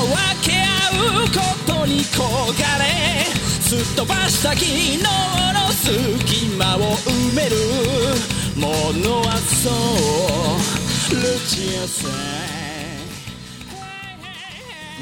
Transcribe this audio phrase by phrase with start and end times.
[0.00, 2.20] 分け合うことに焦
[2.60, 3.24] がれ
[3.60, 7.56] すっ飛ばした昨日の隙間を埋める
[8.56, 12.08] ものはそうルチアさ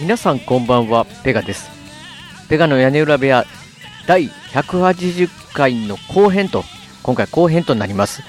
[0.01, 1.69] 皆さんこんばんは、ペガです。
[2.49, 3.45] ペガの屋根裏部屋
[4.07, 6.63] 第180回の後編と、
[7.03, 8.23] 今回後編となります。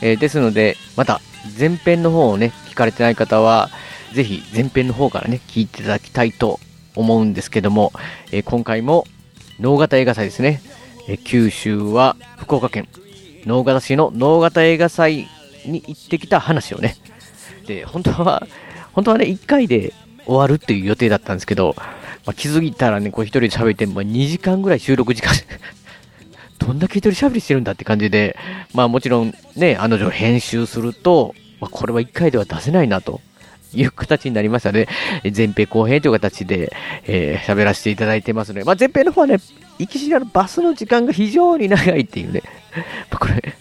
[0.00, 1.20] えーですので、また
[1.58, 3.68] 前編の方をね、聞かれてない方は、
[4.14, 6.60] ぜひ前編の方からね、聞いていただきたいと
[6.94, 7.92] 思うんですけども、
[8.32, 9.06] えー今回も
[9.60, 10.60] 能形映画祭ですね。
[11.08, 12.88] えー九州は福岡県
[13.44, 15.28] 能形市の能形映画祭
[15.66, 16.96] に行ってきた話をね、
[17.66, 18.46] で、本当は、
[18.92, 19.92] 本当はね、1回で
[20.26, 21.74] 終わるっていう予定だったんですけど、
[22.26, 25.32] まあ、気づいたらね、こう一人で喋って、まあ、2時間ぐらい収録時間、
[26.58, 28.36] どんだけ一人喋りしてるんだって感じで、
[28.74, 33.20] まあもちろんね、あの女編集すると、まあ、これは1回では出せないなと。
[33.74, 34.86] いう形になりましたね。
[35.24, 36.72] 前編後編という形で、
[37.04, 39.38] えー喋らせていただいてますので、まあ、前編の方はね、
[39.78, 42.42] 行きしなのバスの時間が非常に長いっていうね。
[43.18, 43.54] これ、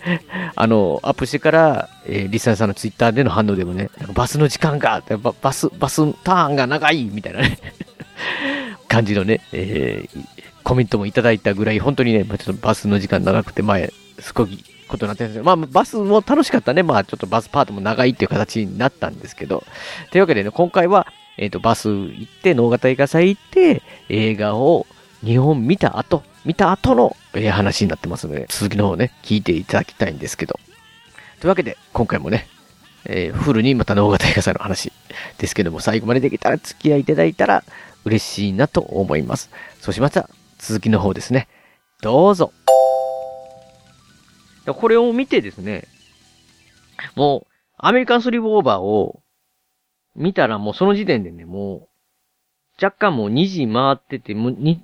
[0.56, 7.58] あの、アップしてから、えーリスナーさんのツイッターでの反応でもね、バスの時間が、ババス、バスターンが長いみたいなね、
[8.88, 10.28] 感じのね、えー
[10.64, 15.44] コメントもいただいたぐらい、本当にね、ちょっとバスの時間長くて前、すごいことになってるんですよ。
[15.44, 16.84] まあ、バスも楽しかったね。
[16.84, 19.64] まあ、ちょっとバスパートも長いっていう形になったんですけど。
[20.12, 21.08] というわけでね、今回は、
[21.38, 24.88] えっ、と、バス行って、能形映画祭行って、映画を
[25.24, 30.60] 2本見た後、見た後の、え話になってますので、続きの方ね、聞いていただきたいんですけど。
[31.40, 32.48] というわけで、今回もね、
[33.06, 34.92] えーフルにまた能形映画祭の話
[35.38, 37.64] ですけども、最後までできたら付き合いいただいたら
[38.06, 39.50] 嬉しいなと思います。
[39.80, 41.48] そうしましたら、続きの方ですね。
[42.02, 42.52] どうぞ。
[44.74, 45.86] これを見てですね、
[47.16, 49.22] もう、アメリカンスリーブオーバーを
[50.16, 51.88] 見たらもうその時点でね、も
[52.82, 54.80] う、若干もう2時回ってて、もう 2,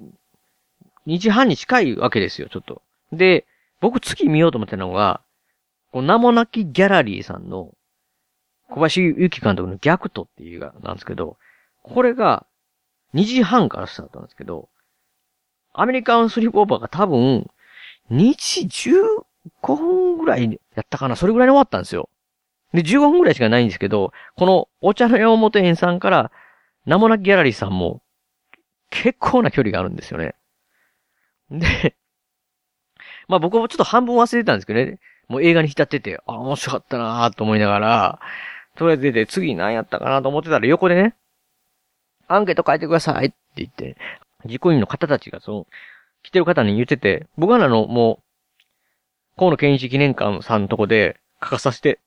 [1.07, 2.81] 2時半に近いわけですよ、ちょっと。
[3.11, 3.45] で、
[3.81, 5.21] 僕次見ようと思ってたのが、
[5.91, 7.71] こう名もなきギャラリーさんの、
[8.69, 11.37] 小林ゆき監督の逆とっていう映画なんですけど、
[11.83, 12.45] これが
[13.13, 14.69] 2時半からスタートなんですけど、
[15.73, 17.49] アメリカンスリープオーバーが多分、
[18.11, 18.67] 2時
[19.61, 22.09] 5分ぐらいやったかなそれぐらいに終わったんですよ。
[22.73, 26.31] で、15分ぐらいしかないんですけど、このお茶の山本園さんから、
[26.85, 28.01] 名もなきギャラリーさんも、
[28.89, 30.35] 結構な距離があるんですよね。
[31.51, 31.95] で、
[33.27, 34.99] まあ僕もちょっと半分忘れてたんですけどね。
[35.27, 38.19] もう映画に浸ってて、あ、面白かったなと思いながら、
[38.75, 41.15] とりあえず出て、次何やったかなと思ってたら横でね、
[42.27, 43.97] アンケート書いてくださいって言って、
[44.45, 45.67] 実行委員の方たちがその、
[46.23, 48.22] 来てる方に言ってて、僕はあの、もう、
[49.37, 51.99] 河野健一記念館さんのとこで書かさせて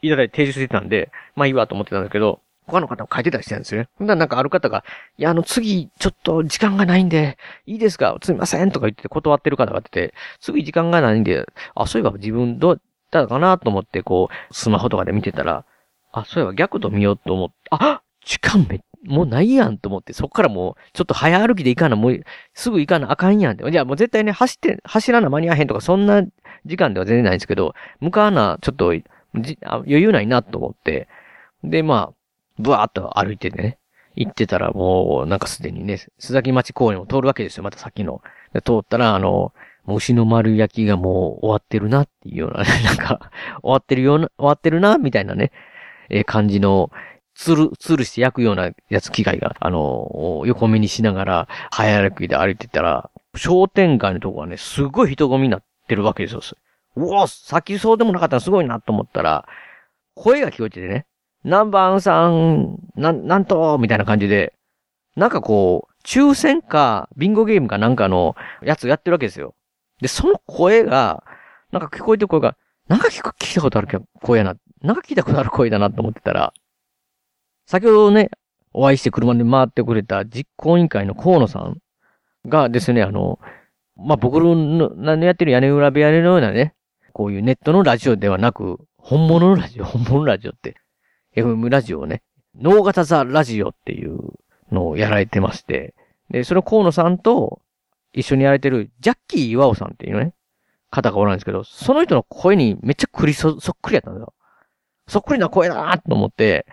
[0.00, 3.88] いただいて提示してたんで、まあいいわと思ってたんだけど、他の方も書いてたりしてたんですよね。
[3.98, 4.84] ほんならなんかある方が、
[5.18, 8.16] いや、あの、次、ちょっと時間がないんで、いいですか？
[8.22, 11.44] すみませんとか言って断ってる方がいてて、次時間がないんで、
[11.74, 12.80] あ、そういえば自分どう
[13.10, 15.64] だったかなと思って、こう、スマホとかで見てたら、
[16.12, 22.20] あ、そういえば逆と見ようと思って、あ時間めっ、もうないやんと思って、そっからもう、ちょっと早歩きで行かな、もう、
[22.54, 23.70] すぐ行かなあかんやんって。
[23.70, 26.22] じゃあもう絶対ね、走って、走らな間に合わへんとか、そんな
[26.66, 31.08] 時間では全然ないんですけど、向かわな、ちょっと、じ余裕ないなと思って、
[31.64, 32.14] で、まあ、
[32.58, 33.78] ブワーっと歩いてね、
[34.14, 38.22] 行ってたらもう、なんかすでにね、須崎町公園を通るわけですよ、またさっきの。
[38.52, 39.52] で通ったら、あの、
[39.84, 43.30] もう牛の丸焼きがもう終わってるなっていうようなね、 なんか、
[43.62, 45.50] 終わってるような、終わってるな、みたいなね、
[46.10, 46.90] えー感じの、
[47.42, 56.40] つる、つるして焼くようなやつ、機械が、あの、横目にしながら、早歩きで歩いてたら、商店街のとこはね、すごい人混みになってるわけですよ。
[56.94, 59.44] うおさっきそうでもなかったらすごいなと思ったら、
[60.14, 61.06] 声が聞こえててね、
[61.42, 64.54] 何番さん、なん、なんと、みたいな感じで、
[65.16, 69.56] なんかこう、抽選か、ビンゴゲームかなんかのやつやってるわけですよ。
[70.00, 71.24] で、その声が、
[71.72, 72.56] なんか聞こえてる声が、
[72.86, 73.88] なんか聞く聞いたことある
[74.22, 74.54] 声やな。
[74.82, 76.52] なんか聞いたことある声だなと思ってたら、
[77.66, 78.30] 先ほどね、
[78.72, 81.78] お会いして車で回ってくれた実行委員会の河野さん
[82.48, 83.38] がですね、あの、
[83.96, 86.74] まあ、僕ののやってる屋根裏部屋のようなね、
[87.12, 90.76] こういうネットのラジオではなく、本物のラジオ、本物のラジオって、
[91.36, 92.22] FM ラジオをね、
[92.56, 94.18] 脳型ザラジオっていう
[94.70, 95.94] のをやられてまして、
[96.30, 97.60] で、それを河野さんと
[98.12, 100.34] 一緒にやられてる、ジャッキー岩尾さんっていうね、
[100.90, 104.34] 方がおらんですけど、その人の声にめっちゃくりそ、そっくりやったんですよ。
[105.08, 106.66] そっくりな声だなと思って、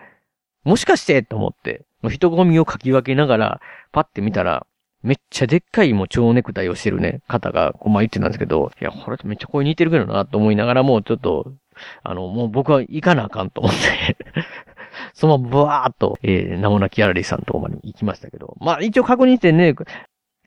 [0.64, 3.60] もしかしてと思って、人混みをかき分けながら、
[3.92, 4.66] パッて見たら、
[5.02, 11.52] めっちゃでっかいもう蝶ネクタイをしてるね、方が、こう、まあ言ってたんですけど、いや、これめっちゃ声似てるけどな、と思いながらもう、ちょっと、
[12.02, 14.16] あの、もう僕は行かなあかんと思って
[15.14, 19.74] そのままブワーっと、えー、名もなきギャラリーさんのとこまで行きましたけど、まあ一応確認してね、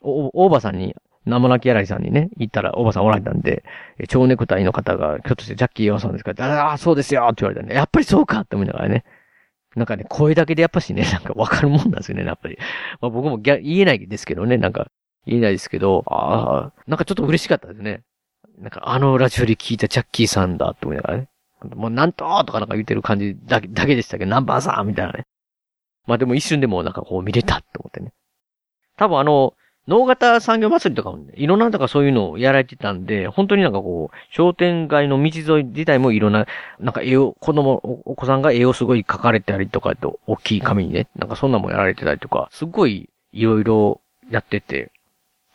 [0.01, 0.95] お、大場さんに、
[1.25, 3.63] 名もなきギャラリーさんにね、行ったら、おばさんおられたんで、
[3.97, 6.33] え蝶ネクタイの方が、ひょっとしてジャッキー岩さんですか？
[6.37, 9.05] ああ、そうですよって言われたんで、やっぱりそうかって思いながらね。
[9.75, 12.57] なんかね、声だけでやっぱしね、 なんかわかるもんなんですよね、やっぱり。
[13.01, 14.87] まあ僕も言えないですけどね、なんか、
[15.25, 18.03] 言えないですけど、ああ、なんかちょっと嬉しかったですね。
[18.57, 21.29] なんかあのラジオで聞いたチャッキーさんだって思いながらね。
[21.75, 25.25] もうなんととかなんか言ってる感じだけ、だけでしたけど、ナンバーさんみたいなね。
[26.05, 28.13] まあでも一瞬でもなんかこう見れたって思ってね。
[28.97, 29.53] 多分あの、
[29.87, 36.47] 脳型産業祭りとかも、ね、いろんなとかそういうのをやられてたんで、本当になんかこう、商店街の道沿い自体もいろんな、
[36.79, 43.99] なんか絵を、子供、お子さんが絵をすごい描かれてたりとかと、大きい紙にね、なんかそんなもんやられてたりとか、すごいいろいろ
[44.29, 44.91] やってて、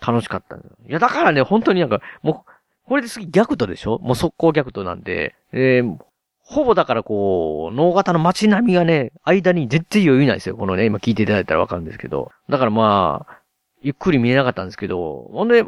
[0.00, 0.76] 楽しかったんですよ。
[0.88, 2.50] いや、だからね、本当になんか、もう、
[2.88, 3.98] これで次逆とでしょ？
[3.98, 5.98] もう速攻逆となんで、えー、
[6.42, 10.56] ほぼだからこう、脳型の街並みがね、間に絶対余裕ないですよ。
[10.56, 12.31] このね、今聞いていただいたらわかるんですけど。
[12.48, 13.38] だからまあ、
[13.82, 15.64] ゆっくり見えなかったんですけど、ほんで、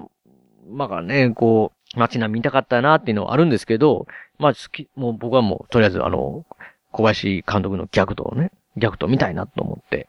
[0.69, 4.07] まあね、こう、街並み見たかったなっていうのはあるんですけど、
[4.39, 6.45] まあ好き、もう僕はもう、とりあえずあの、
[6.93, 10.09] 小林監督の逆とね、逆と見たいなと思って。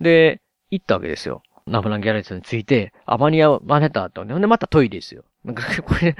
[0.00, 0.40] で、
[0.70, 1.42] 行ったわけですよ。
[1.66, 5.24] ナブランギャラリーについて、アバニアマネタってほんで、またトイレですよ。
[5.44, 6.16] なんか、これ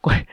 [0.00, 0.26] これ、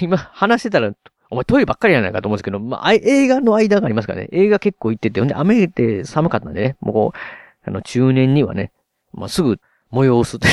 [0.00, 0.92] 今話してたら、
[1.30, 4.28] お前トイレばっかりやないかと思うんですけど、まあ、映画の間がありますからね。
[4.32, 8.72] 映画結構行ってて、ほんで雨って寒かったんでね、もうこう、あの、中年にはね、
[9.12, 9.58] まあ、すぐ
[9.92, 10.48] 催すって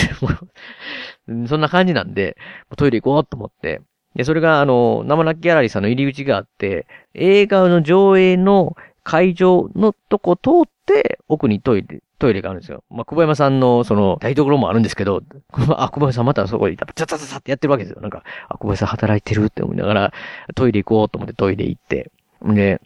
[1.48, 2.38] そんな感じなんで、
[2.76, 3.82] トイレ行こうと思って、
[4.16, 12.84] で、それがあの、生なきギャラリーさんの入り口があって、映画の上映の会場のとこ通って、奥にトイレ、トイレがあるんですよ。
[12.90, 15.22] まあ、久保山さんの、その、台所もあるんですけど、
[15.78, 18.02] あ、久保山さんまたそこにいたら、チャチャチャチャってやってるわけですよ。
[18.02, 20.14] なんか、あ、久保山さん働いてるって思いながら、
[20.56, 22.12] トイレ行こうと思ってトイレ行って、
[22.44, 22.82] で、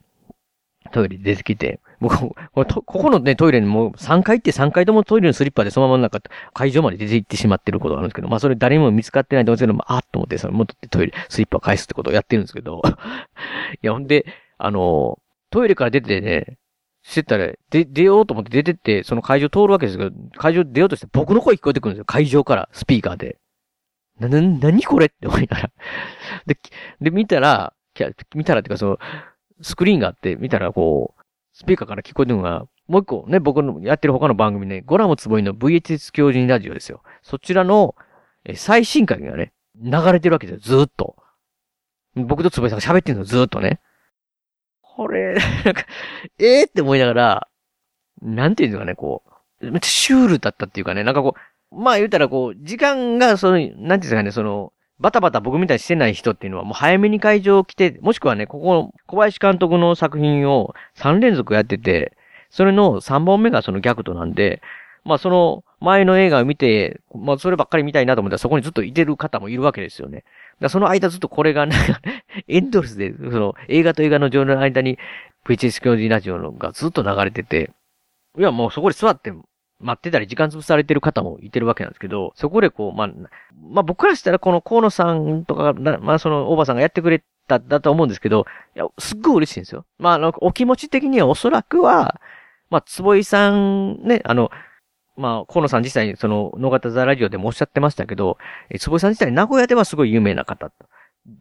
[0.91, 6.19] トイレ出てきて、僕、ここのね、トイレにもう3回行って3回ともトイレのスリッパでそのままなんか
[6.53, 12.81] 会場まで出て行ってしまってることがあるんですけど、まあそれ誰も見つかってないと思うんですけど、まあ、あっと思ってその戻ってトイレ、スリッパ返すってことをやってるんですけど、
[13.81, 14.25] いや、ほんで、
[14.57, 15.19] あの、
[15.50, 16.57] トイレから出てね、
[17.03, 22.06] してたら、で、出ようと思って出てって、その会場通るわけですけど、会場出ようとして僕の声聞こえてくるんですよ。
[22.06, 23.38] 会場から、スピーカーで。
[24.19, 25.71] な、な、なにこれって思いながら。
[26.45, 26.57] で、
[27.01, 27.73] で、見たら、
[28.33, 28.99] 見たらっていうかその、
[29.61, 31.22] スクリーンがあって、見たらこう、
[31.53, 37.01] スピーカーから聞こえてるのが、もう一個ね、僕のやってる他の番組ね、ゴラムつぼいの VHS 教授にラジオですよ。
[37.21, 37.95] そちらの、
[38.44, 41.15] え最新回がね、流れてるわけですよ、ずっと。
[42.15, 43.79] 僕とつぼいさんが喋ってるのずっとね。
[44.81, 45.85] これ、 なんか、
[46.39, 47.47] ええー、って思いながら、
[48.21, 49.23] なんていうのかね、こ
[49.61, 51.35] う、めっちゃシュールだったっていうかね、なんかこ
[51.71, 54.72] う、まあ言ったらこう、時間が、その、なんていうんですかね、その、
[55.03, 62.13] バタバタ僕みたいにしてない人っていうのはもう早めに会場来て、もしくはね、ここ、小林監督の作品を3連続やってて、
[62.49, 64.61] それの3本目がその逆となんで、
[65.04, 70.23] まあその前の映画を見て、まあそればっかり見たいなと思ったらそこにずっといてる方もいるわけですよね。
[70.61, 71.75] だその間ずっとこれがね、
[72.47, 74.97] エンドレスで、その映画と映画の上の間に
[75.44, 77.71] VHS 教授ラジオがずっと流れてて、
[78.39, 79.33] いやもうそこで座って
[79.83, 83.07] 待ってたり時間潰されてる方もいてるわけなんですけど、そこでこう、まあ、
[83.71, 89.85] まあ僕からしたらこの河野さんとか、まあそのおばさんがやってくれた、だと思うんですけど、いや、すっごい嬉しいんですよ。
[89.99, 92.19] まああの、お気持ち的にはおそらくは、
[92.69, 94.49] まあ、坪井さんね、あの、
[95.16, 98.40] まあ、河野さん実際にその、野方ザラジオでもおっしゃってましたけど、
[98.71, 100.71] え、坪井さん自体名古屋ではすごい有名な方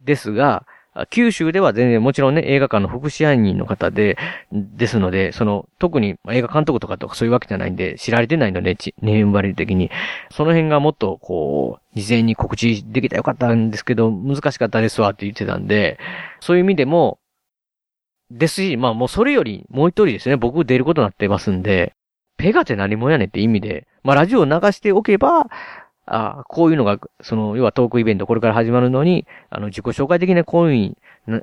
[0.03, 0.67] ですが、
[1.09, 4.17] 九州では全然もちろんね、映画館の副支配人の方で、
[4.51, 9.89] ですので、その、特に映画監督とかとかそういうわけじゃないんで、知られてないので、ネームバリュー的に。
[10.31, 15.97] その辺がもっと、こう、事前に告知できたらよかったんですけど、難しかったですわって言ってたんで、
[16.39, 17.19] そういう意味でも、
[18.31, 21.93] ですし、まあもうそれよりもう一人ですね、僕出ることになってますんで、
[22.37, 25.47] ペガって何もやねんって意味で、まあラジオを流しておけば、
[26.05, 30.97] あこういうのが、その、要はトークイベントこれから始まるのに、あの、自己紹介的なこういうに、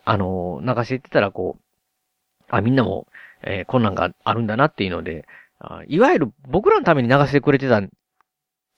[0.04, 1.62] あの、流していってたら、こう、
[2.48, 3.06] あ、みんなも、
[3.42, 5.26] えー、こんなんがあるんだなっていうので、
[5.60, 7.90] あいわゆる僕らのために流してくれてたん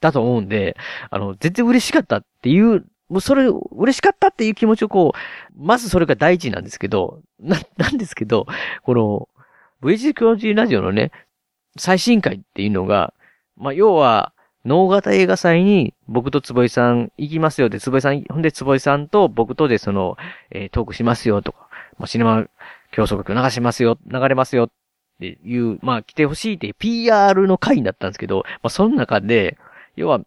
[0.00, 0.76] だと思うんで、
[1.10, 5.18] あの、全然嬉しかったっていう、もうそれ、嬉しかったっていう気持ちをこう、
[5.56, 8.46] まずそれが第一なんですけど、な、なんですけど、
[8.82, 9.28] この、
[9.82, 11.12] VG 教授ラジオのね、
[11.78, 13.14] 最新回っていうのが、
[13.56, 14.32] まあ、要は、
[14.64, 20.16] 脳型映画祭に僕と坪井さん行きますよって、坪井さん、ほんで坪井さんと僕とでその、
[20.50, 22.46] えー、トークしますよとか、まあ、シネマ
[22.92, 24.70] 競争曲流しますよ、流れますよっ
[25.18, 29.58] ていう、まあ来てほしいって PR の回だったんですけど、まあその中で、
[29.96, 30.20] 要は、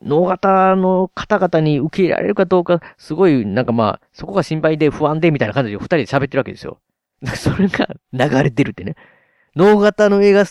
[0.00, 6.78] 脳型の方々に受け入れられるかどうか、すごい、なんかまあ、そこが心配で不安でみたいな感じで二人で喋ってるわけですよ。
[7.34, 8.94] それが流れてるってね。
[9.56, 10.44] 脳型の映画、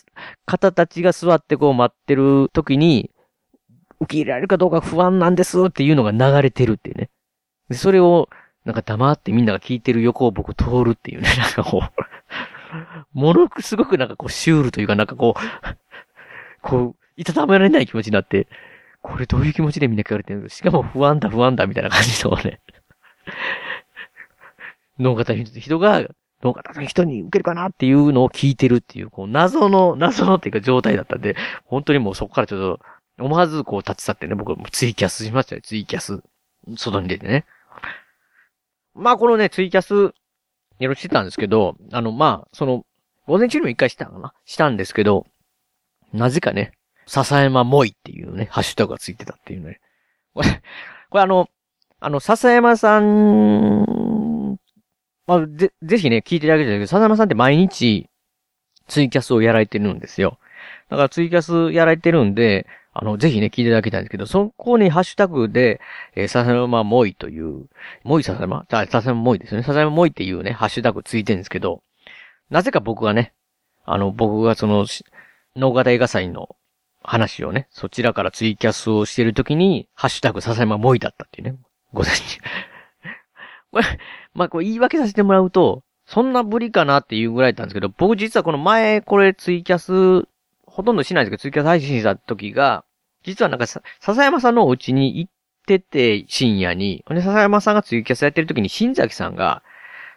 [0.45, 3.11] 方たちが座ってこう待ってる時に、
[3.99, 7.09] 受け入れられるかどうか不安なんですっていうのが流れてるっていうね。
[7.69, 8.29] で、それを、
[8.65, 15.77] なんか黙ってみんなが聞いてる横を僕通るっていうね、 なんかこうものすごくなんかこうシュールというかなんかこう
[16.61, 18.47] こう、いたためられない気持ちになって、
[19.01, 20.49] これどういう気持ちでみんな聞かれてるの？
[20.49, 22.59] しかも不安だ不安だみたいな感じのね。
[24.99, 26.03] 脳型の人が、
[26.43, 36.21] 脳型の人に受けるかなっていうのを聞いてるっていう、こう、謎の、 謎のっていうか状態だったんで、本当にもうそこからちょっと、思わずこう立ち去ってね、僕もツイキャスしましたよ、ツイキャス。
[36.75, 37.45] 外に出てね。
[38.93, 40.13] まあこのね、ツイキャス、
[40.79, 42.85] やろしてたんですけど、あの、まあ、その、
[43.25, 44.33] 午前中にも一回したかな？
[44.45, 45.25] したんですけど、
[46.13, 46.71] なぜかね、
[47.07, 49.79] 笹山もいっていうね、ハッシュタグがついてたっていうね。
[50.33, 50.61] これ、
[51.09, 51.49] これあの、
[51.99, 54.06] あの、笹山さん、
[55.27, 58.09] まあ、ぜ、ぜひね、聞いていただきたいけど、笹山さんって毎日、
[58.87, 60.39] ツイキャスをやられてるんですよ。
[60.89, 65.79] だからツイキャスやられてるんで、あの、ぜひね、聞いていただきたいんですけど、そこにハッシュタグで、
[66.15, 67.67] えー、笹山もいという、
[68.03, 69.63] もい笹山あ、笹山もいですよね。
[69.63, 71.83] 笹山もいっていうね、ハッシュタグついてるんですけど、
[72.49, 73.33] なぜか僕がね、
[73.85, 74.87] あの、僕がその、
[75.55, 76.55] 脳型映画祭の
[77.03, 81.57] 話をね、そちらからツイキャスをしてるときに、ハッシュタグ笹山もいだったっていうね、
[81.93, 82.39] ご存知。
[83.71, 83.85] これ、
[84.33, 90.27] まあ、これ言い訳させてもらうと、そんなぶりかなっていうぐらいだったんですけど、僕実はこの前、これツイキャス、
[90.65, 92.85] ほとんどしないんですけど、ツイキャス配信した時が、
[93.23, 95.31] 実はなんかさ、笹山さんのお家に行っ
[95.65, 97.03] てて、深夜に。
[97.09, 99.63] で、笹山さんがツイキャスやってる時に、新崎さんが、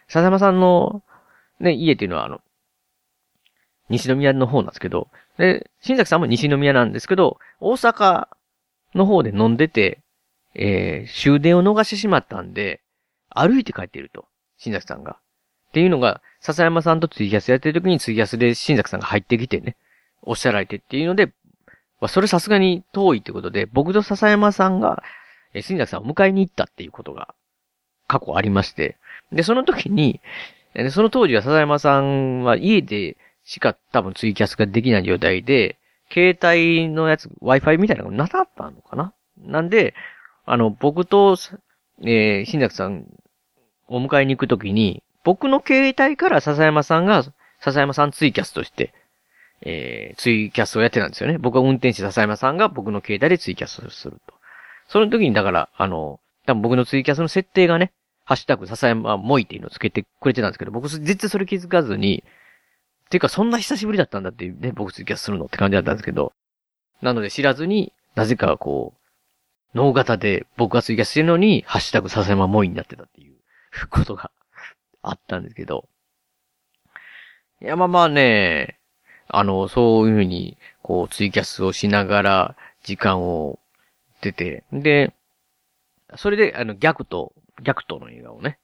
[0.07, 1.03] 笹山さんの、
[1.59, 2.39] ね、家っていうのはあの、
[3.89, 8.27] 西宮の方なんですけど、で、新崎さんも西宮なんですけど、大阪
[8.95, 9.99] の方で飲んでて、
[10.55, 12.81] えー、終電を逃してしまったんで、
[13.35, 14.25] 歩いて帰っていると。
[14.57, 15.17] 新崎さんが。
[15.69, 19.77] っていうのが、笹山さんとツイキャスやってる時にツイキャスで新崎さんが入ってきてね、
[20.21, 25.03] おっしゃられてっていうので、まあ、それさすがに遠いってことで、僕と笹山さんが、
[25.53, 27.33] え、新崎さんを迎えに行ったっていうことが、
[28.07, 28.97] 過去ありまして。
[29.31, 30.19] で、その時に、
[30.89, 35.77] その当時は笹山さんは家でしか多分ツイキャスができない状態で、
[36.11, 39.93] 携帯のやつ、Wi-Fi みたいなのがなかったのかななんで、
[40.45, 41.37] あの、僕と、
[42.01, 43.05] えー、新崎さん
[43.95, 47.23] を迎えに行くときに、僕の携帯から笹山さんが、
[47.59, 48.93] 笹山さんツイキャスとして、
[49.61, 51.37] えー、ツイキャスをやってたんですよね。
[51.37, 54.33] 僕は運転手笹山さんが僕の携帯でツイキャスをすると。
[54.87, 57.91] その時にだから、あの、多分僕のツイキャスの設定がね、
[58.25, 62.23] ハッシュタグ笹山もいっていうのをつけてくれてたんですけど、僕絶対それ気づかずに、
[63.09, 66.33] ていうかそんな久しぶりだったんだってね、僕ツイキャスするのって感じだったんですけど、
[67.01, 73.30] なので知らずに、なぜかこう、脳型で僕がツイキャスしてるのに、ハッシュタグ笹山もいになってたっていう
[73.89, 74.31] ことが
[75.01, 75.87] あったんですけど。
[77.61, 78.79] いや、まあまあね、
[79.27, 83.59] あの、そういうふうに、こう、ツイキャスをしながら、時間を
[84.21, 85.13] 出て、で、
[86.17, 88.57] それで、あの、逆と、逆との映画をね、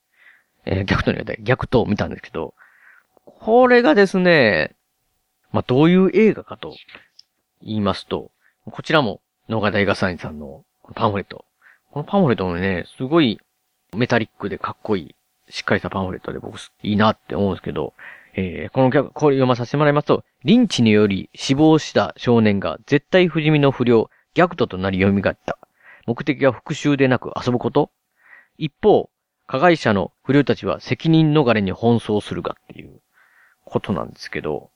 [0.66, 2.54] えー、逆との映画で逆とを見たんですけど、
[3.24, 4.76] これがですね、
[5.52, 6.76] まあ、どういう映画かと
[7.62, 8.32] 言いますと、
[8.66, 11.46] こちらも、野方映画サインさんのパンフレット。
[11.92, 13.40] このパンフレットもね、すごい
[13.98, 15.16] メタリックでかっこいい、
[15.50, 17.94] しっかりしたパンフレットで僕いいなって思うんですけど、
[18.36, 25.58] えー、この曲、これ読まさせてもらいますと、リンチにより死亡した少年が絶対不死身の不良、逆徒となり蘇った。
[26.06, 27.92] 目的は復讐でなく遊ぶこと
[28.58, 29.10] 一方、
[29.48, 33.02] 加害者の不良たちは責任逃れに奔走するがっていう
[33.66, 34.70] ことなんですけど、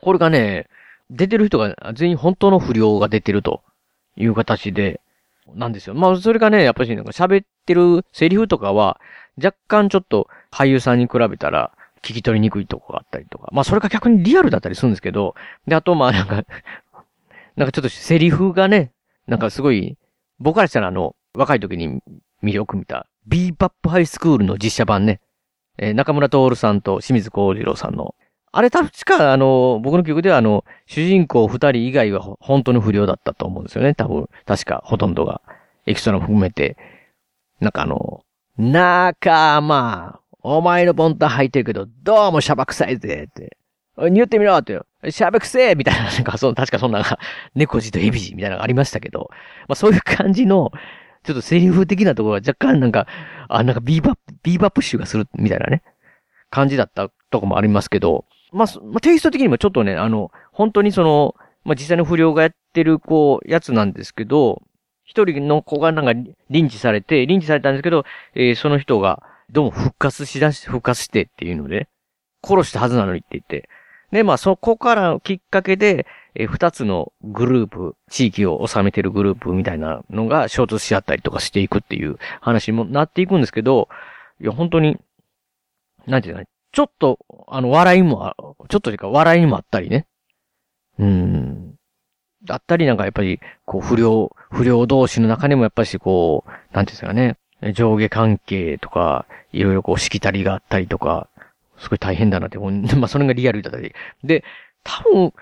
[0.00, 0.68] これがね、
[1.10, 3.62] 出てる人が全員本当の不良が出てると
[4.16, 5.00] いう形で、
[5.54, 5.94] なんですよ。
[5.94, 9.00] まあ、それがね、やっぱりなんか喋ってるセリフとかは、
[9.42, 13.48] 若干ちょっと俳優さんに比べたら、聞き取りにくいとこがあったりとか。
[13.52, 15.34] まあそれが逆にリアルだったりするんですけど、
[15.66, 16.44] で、あとまあなんか
[17.58, 18.92] なんかちょっとセリフがね、
[19.26, 19.98] なんかすごい、
[20.38, 22.00] 僕からしたらあの、若い時に
[22.42, 25.20] よく見た、ビーバップハイスクールの実写版ね。
[25.76, 28.14] えー、中村徹さんと清水幸次郎さんの。
[28.52, 33.94] あれ確かあの、僕の記憶ではあの、主人公二人以外は本当の不良だったと思うんですよね。
[33.94, 35.40] 多分、確かほとんどが。
[35.86, 36.76] エキストラも含めて。
[37.60, 38.24] なんかあの、
[38.58, 43.56] 仲間、お前のボンタン履いてるけど、どうもシャバ臭いぜって。
[43.96, 47.02] おい匂ってみろって、しゃべくせえみたいな、 なんか、その、確かそんな、
[47.54, 49.30] 猫字と蛇字みたいなのがありましたけど、
[49.66, 50.70] まあそういう感じの、
[51.24, 53.06] ちょっとセリフ的なところが若干なんか、
[53.48, 55.82] あ、なんかビーバップ、ビーバップ臭がするみたいなね、
[56.50, 64.62] 感じだったとこもありますけど、まあ、まあ、テイスト的にもちょっとね、あの、本当にその、まあ実際の不良がやってる、こう、やつなんですけど、
[65.04, 71.88] 一人の子がなんか、リンチされて、リンチされたんですけど、えーその人が、どうも復活しだし、復活してっていうので、
[72.44, 73.68] 殺したはずなのにって言って。
[74.12, 83.88] で、まあそこからきっかけで、えー二つのグループ、地域を治めてるグループみたいなのが衝突し合ったりとかしていくっていう話もなっていくんですけど、
[84.40, 84.98] いや、本当に、
[86.06, 90.06] なんていうかね、ちょっと、あの、笑いも、ちょっとというか笑いもあったりね。
[90.98, 91.74] うん。
[92.44, 97.36] だったりなんかやっぱり、こう、不良、不良同士の中にもやっぱしこう、なんていうんですかね、
[97.72, 101.28] 上下関係とか、いろいろこう、しきたりがあったりとか、
[101.78, 103.94] すごい大変だなって、も まあ、それがリアルだったり。
[104.24, 104.44] で、
[104.84, 105.32] 多分、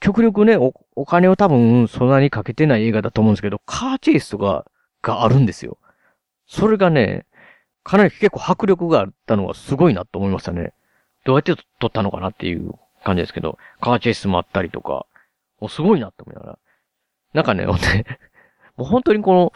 [0.00, 4.64] 極力ね、お、お金を多分、そんなにかけてない映画だと思うんですけど、カーチェイスとか、
[5.02, 5.78] があるんですよ。
[6.46, 7.26] それがね、
[7.84, 10.72] かなり結構迫力があったのがすごいなと思いましたね。
[11.24, 12.72] どうやって撮ったのかなっていう
[13.04, 15.06] 感じですけど、カーチェイスもあったりとか、
[15.60, 16.58] もうすごいなって思いながら。
[17.34, 18.06] なんかね、ほんで
[18.76, 19.52] もう本当にこの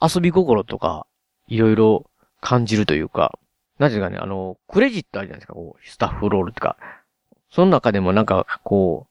[0.00, 1.06] 遊び心とか、
[1.48, 2.06] いろいろ
[2.40, 3.38] 感じるというか、
[3.78, 6.76] なんていうかね、あの、クレジットあるじゃないですか、こう、スタッフロールとか。
[7.50, 9.06] その中でもなんか、こ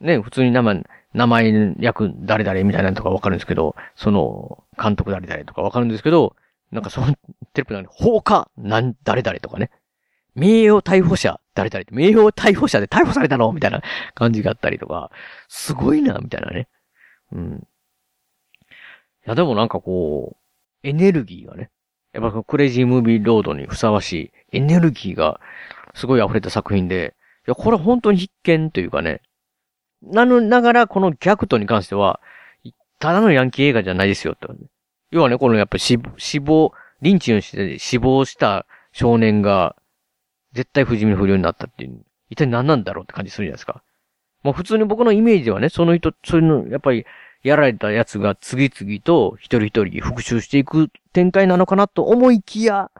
[0.00, 0.84] う、ね、普通に名前、
[1.14, 6.36] 名前役誰々みたいなのとかわかるんですけど、その、監督誰々とかわかるんですけど、
[6.72, 7.14] なんかその、
[7.52, 9.70] テレビの中に放火なん、誰々とかね。
[10.34, 13.52] 名誉逮捕者誰々って、名誉逮捕者で逮捕されたの？
[13.52, 13.82] みたいな
[14.14, 15.10] 感じがあったりとか、
[15.48, 16.68] すごいな、みたいなね。
[17.32, 17.68] うん。
[19.26, 20.36] いや、でもなんかこ
[20.82, 21.70] う、エネルギーがね、
[22.14, 25.40] やっぱクレイジームービーロードにふさわしいエネルギーが
[25.94, 27.14] すごい溢れた作品で、
[27.46, 29.20] いや、これ本当に必見というかね、
[30.02, 32.20] なの、ながらこのギャクトに関しては、
[32.98, 34.48] ただのヤンキー映画じゃないですよって。
[35.12, 36.72] 要はね、このやっぱり死死亡、
[37.02, 39.76] リンチをして死亡した少年が、
[40.52, 43.82] 絶対不死身不良になったっていう、一体何なんだろうって感じするじゃないですか。
[44.42, 47.06] もう普通に僕のイメージはね、その人、そういうの、やっぱり、
[47.42, 52.90] やられたやつが次々と一人一人復讐していく展開なのかなと思いきや、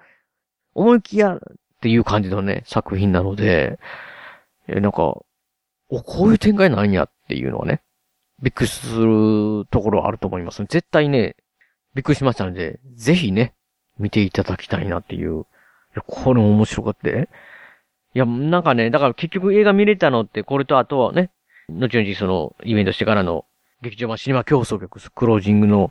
[0.74, 1.38] 思いきやっ
[1.80, 3.78] ていう感じのね、作品なので、
[4.66, 5.16] え、なんか、
[5.88, 7.82] お、こういう展開なんやっていうのはね、
[8.42, 10.64] びっくりするところはあると思います。
[10.64, 11.36] 絶対ね、
[11.94, 13.54] びっくりしましたので、ぜひね、
[13.98, 15.40] 見ていただきたいなっていう。
[15.40, 15.44] い
[15.94, 17.10] や、これ面白かった。
[17.10, 17.28] い
[18.14, 21.30] や、なんかね、だから結局映画見れたのって、これとあとはね、
[21.68, 23.44] 後々その、イベントしてからの、
[23.82, 25.90] 劇場版シネマ競争曲、クロージングの、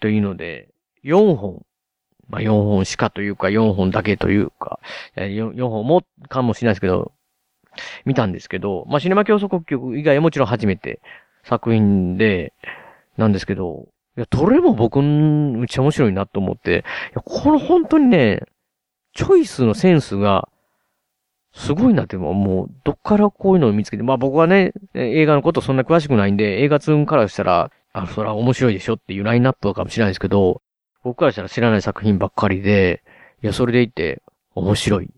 [0.00, 0.68] というので、
[1.04, 1.64] 4本、
[2.28, 4.80] まあ4本しかというか、4本だけというか、
[5.16, 7.12] 4, 4本も、かもしれないですけど、
[8.04, 11.00] 見たんですけど、まあシネマ競争曲以外はもちろん初めて
[11.44, 12.52] 作品で、
[13.16, 18.42] なんですけど、いや、どれも僕、めっちゃ面白いなと思って、いや、この本当にね、
[19.14, 20.48] チョイスのセンスが、
[21.54, 30.62] すごいなって、もう、どっからこういうのを見つけて、まあ僕はね、映画のことそんな詳しくないんで、映画通からしたら、あ、そら面白いでしょっていうラインナップかもしれないですけど、
[31.02, 33.02] 僕からしたら知らない作品ばっかりで、
[33.42, 34.22] いや、それでいて、
[34.54, 35.10] 面白い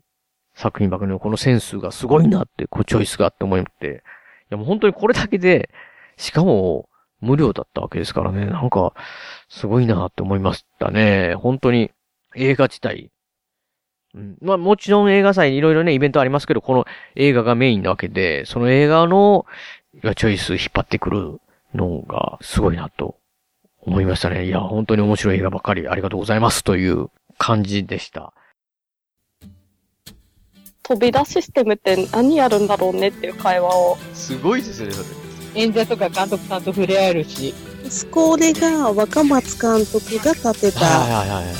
[0.55, 5.69] 作品ばっかりのこのセンスがすごいなって、こう、チョイスがって思って、いや、もう本当にこれだけで、
[6.17, 6.89] しかも、
[7.21, 8.93] 無料だったわけですからね、なんか、
[9.49, 11.35] すごいなって思いましたね。
[11.35, 11.91] 本当に、
[12.35, 13.11] 映画自体、
[14.13, 19.45] うん、まあもちろん映画祭いろいろね、イベントありますけど、この映画がメインなわけで、その映画の、
[20.15, 21.39] チョイス引っ張ってくる
[21.73, 23.17] のがすごいなと
[23.81, 24.45] 思いましたね。
[24.45, 28.33] いや、本当に面白い映画ばっかりありがとうございますという感じでした。
[30.83, 33.97] 飛び出システムって何やるんだろうねっていう会話を。
[34.13, 35.24] すごいですね、それ。
[35.55, 37.53] 演者とか監督さんと触れ合えるし、
[37.89, 41.55] スコーレが若松監督が立てた、はいはいはいはい。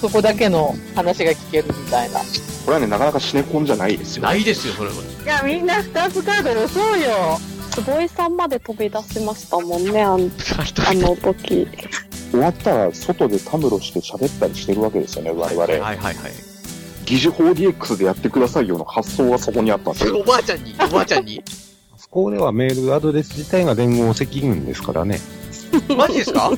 [0.00, 2.20] そこだけの話が聞けるみたいな。
[2.20, 2.24] こ
[2.68, 4.22] れはね、なかなかシネコンじゃないですよ。
[4.22, 4.96] ないですよ、それは。
[4.96, 7.38] いや、みんなスタンプカード押そうよ。
[7.70, 11.66] 坪井さんまで飛び出しましたもんね、あん あの時。
[12.30, 15.62] 終わったら外でたむろして喋ったりしてるわけですよね、我々。
[15.62, 16.14] はいはいはい。
[17.04, 20.18] 疑似 4DX でやってくださいよの発想はそこにあったんですよ。
[20.18, 21.42] おばあちゃんに、おばあちゃんに。
[22.12, 25.18] そこではメールアドレス自体が連合赤軍ですからね。
[25.96, 26.50] マジですか？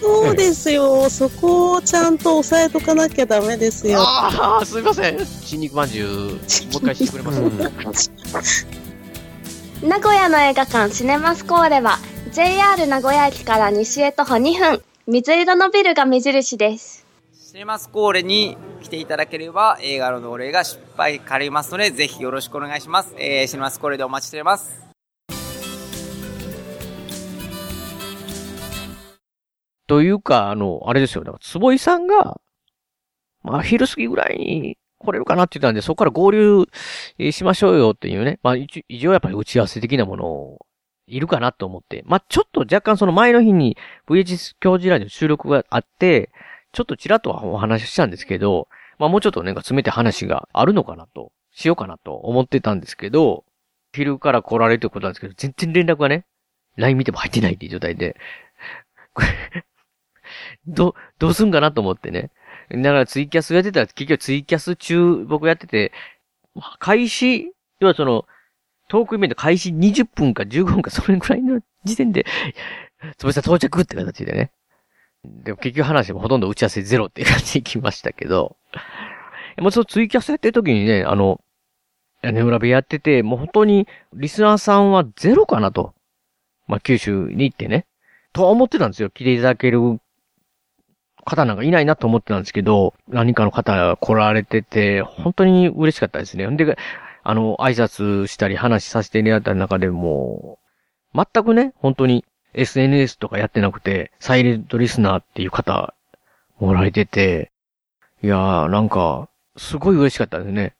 [0.00, 4.00] そうですよ、そこをちゃんと押さえとかなきゃダメですよ。
[4.00, 5.24] ああ、すみません。
[5.24, 7.32] 新肉まんじゅう、もう一回してくれま
[7.94, 8.66] す？
[9.86, 12.00] 名古屋の映画館シネマスコーレは
[12.32, 17.03] JR 名古屋駅から西へ徒歩2分水色のビルが目印です
[17.54, 23.14] シネマスコーレに来ていただければ映画の同例が失敗かりますので、ぜひよろしくお願いします。
[23.16, 24.84] えー、シネマスコーレでお待ちしております。
[29.86, 31.22] というか、あの、あれですよ。
[31.22, 32.40] だから、坪井さんが、
[33.44, 36.66] まあ、昼過ぎぐらいに来れるかなって言ったんで、そこから合流
[37.30, 38.40] しましょうよっていうね。
[38.42, 40.66] まあ、一応やっぱり打ち合わせ的なものを、
[41.06, 42.02] いるかなと思って。
[42.06, 43.76] まあ、ちょっと若干その前の日に
[44.08, 46.30] VH 教授ラジオ収録があって、
[46.74, 53.44] ちょっとちらっとはお話ししたんですけど、まあもうちょっとなんか詰めて話があるのかなと、しようかなと思ってたんですけど、
[53.92, 56.26] 昼から来られるということなんですけど、全然連絡がね、
[56.76, 58.16] LINE 見ても入ってないっていう状態で、
[59.14, 59.28] これ、
[60.66, 62.30] ど、どうすんかなと思ってね。
[62.70, 65.92] だからツイキャスやってたら、結局ツイキャス中僕やってて、
[66.80, 68.26] 開始、要はその、
[68.88, 72.26] トークイベント開始20分か15分かそれぐらいの時点で、
[73.16, 74.50] つぶさん到着って形でね。
[75.24, 78.56] でも結局話もほとんど打ち合わせゼロっていう感じで来ましたけど、
[79.58, 81.40] もうそのツイキャスやってる時にね、あの、
[82.22, 85.94] 屋根裏部やってて、もう本当にリスナーさんはゼロかなと。
[86.66, 87.86] まあ、九州に行ってね。
[88.32, 89.10] とは思ってたんですよ。
[89.10, 90.00] 来ていただける
[91.24, 96.46] 方なんかいないなと思ってたんですけど、何かの方が来られてて、本当に嬉しかったですね。
[96.46, 96.76] んで、
[97.22, 100.58] あの、挨拶したり話させていただいた中でも、
[101.14, 105.94] 全くね、本当に SNS とかやってなくて、サイレントリスナーっていう方、
[106.60, 107.50] おられてて、
[108.22, 110.74] いやー、なんか、すごい嬉しかったですね。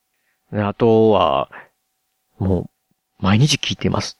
[0.52, 1.50] であとは、
[2.38, 2.70] も
[3.20, 4.18] う、毎日聞いてます。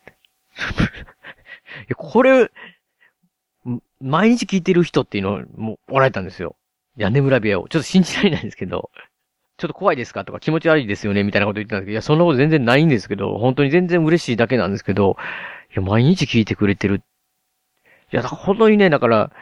[1.96, 2.50] これ、
[4.00, 6.56] 毎日聞いてる人っていうのもおられたんですよ。
[6.96, 7.68] 屋根裏部屋を。
[7.68, 8.90] ちょっと信じられないんですけど、
[9.56, 10.24] ちょっと怖いですか？
[10.24, 11.22] とか気持ち悪いですよね？
[11.22, 15.16] みたいなこと言ってたんですけど、いや、そんなこと全然ないんですけど、本当に全然嬉しいだけなんですけど、
[15.70, 17.02] いや、毎日聞いてくれてる。
[18.14, 19.32] いや、だから本当にね、だから、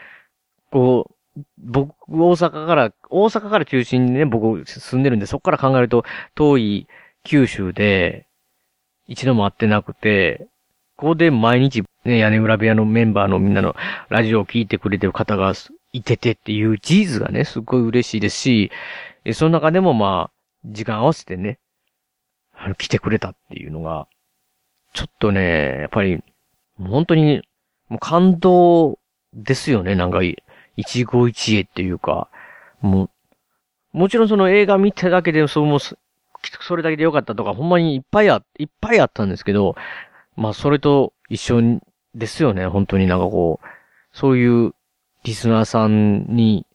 [0.70, 6.88] こう、僕、大阪から、大阪から中心にね、僕住んでるんで、そこから考えると、遠い
[7.22, 8.26] 九州で、
[9.08, 10.46] 一度も会ってなくて、
[10.96, 13.76] ここで毎日、ね、屋根裏部屋のメンバーのみんなの
[14.08, 15.52] ラジオを聞いてくれてる方が
[15.92, 18.70] いててっていう事実がね、すっごい嬉しいですし、
[19.35, 20.32] その中でもまあ、
[20.64, 21.58] 時間合わせてね、
[22.54, 24.08] あの来てくれたっていうのが、
[24.94, 26.22] ちょっとね、やっぱり、
[26.78, 27.42] 本当に、
[27.92, 28.98] もう感動
[29.35, 30.38] ですよね、なんか、一
[30.78, 32.31] 期一会っていうか、
[32.81, 33.11] も
[33.92, 35.94] う、もちろんその映画見ただけで、そうもう、そ
[36.74, 39.76] れだけでよかったとか、ほんまにいっぱいあ、いっぱいあったんですけど、
[40.37, 41.81] まあそれと一緒に
[42.14, 43.66] ですよね、本当になんかこう、
[44.16, 44.72] そういう
[45.24, 46.66] リスナーさんに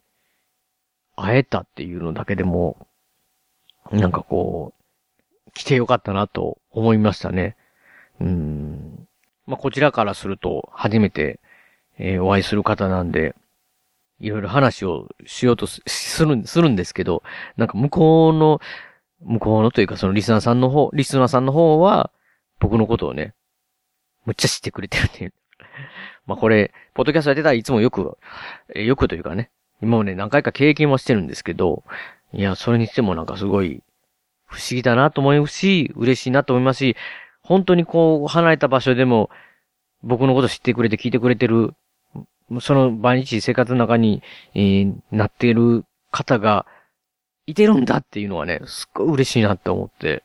[1.15, 2.77] 会えたっていうのだけでも、
[3.91, 4.75] なんかこ
[5.47, 7.57] う、来てよかったなと思いましたね。
[8.21, 8.76] うん。
[9.47, 11.39] まあこちらからすると、初めて、
[11.97, 13.35] えーお会いする方なんで、
[14.19, 15.81] いろいろ話をしようとす
[16.25, 17.23] る、するんですけど、
[17.55, 18.59] なんか向こうの、
[19.21, 22.11] 向こうのというかそのリスナーさんの方、リスナーさんの方は、
[22.59, 23.33] 僕のことをね、
[24.25, 25.33] むっちゃ知ってくれてるっていう。
[26.27, 28.17] まあこれ、ポッドキャストやってたらいつもよく、
[28.75, 29.49] えーよくというかね、
[29.81, 31.83] 今もね、何回か経験もしてるんですけど、
[32.33, 33.83] いや、それにしてもなんかすごい、
[34.45, 36.95] 不思議だなと思うし、嬉しいなと思いますし、
[37.47, 39.29] 本当にこう、離れた場所でも、
[40.03, 41.73] 僕のこと知ってくれて聞いてくれてる、
[42.59, 44.21] その毎日生活の中に、
[44.53, 46.65] えーなっている方が、
[47.45, 50.23] いてるんだっていうのはね、すっごい嬉しいなって思って、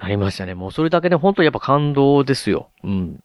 [0.00, 0.54] なりましたね。
[0.54, 2.70] もうそれだけで本当にやっぱ感動ですよ。
[2.82, 3.20] うん。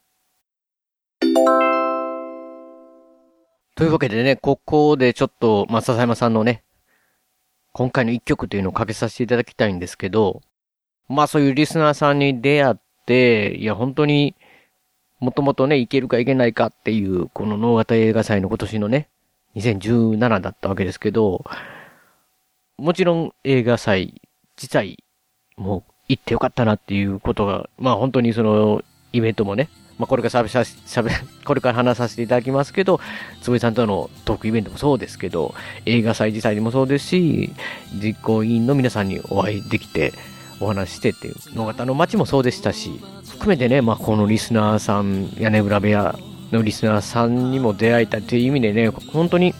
[3.76, 6.64] というわけでね、ここでちょっと、まあ、笹山さんのね、
[7.72, 10.42] 今回の一曲というのをかけさせていただきたいんですけど、
[11.08, 12.76] まあそういうリスナーさんに出会っ、
[13.14, 14.36] いや本当に、
[15.20, 19.10] もともとね、いけるかいけないかっていう、この能型映画祭の今年のね、
[19.56, 21.44] 2017だったわけですけど、
[22.78, 24.22] もちろん映画祭
[24.56, 25.04] 自体、
[25.56, 31.12] もう行ってよかったなっていうことが、まあ本当にその、イベントもね、まあこれからしゃべ、しゃべ、
[31.44, 33.00] これから話させていただきますけど、
[33.42, 37.52] つぶいさんとのトークイベントもそうですけど、映画祭自体にもそうですし、
[37.96, 40.14] 実行委員の皆さんにお会いできて、
[40.60, 46.18] お話してっていう、野方の街もそうでしたし、含めてね、まあこのリスナーさん、屋根裏部屋
[46.52, 49.54] のリスナーさんにも出会えたっていう意味でね、本当に、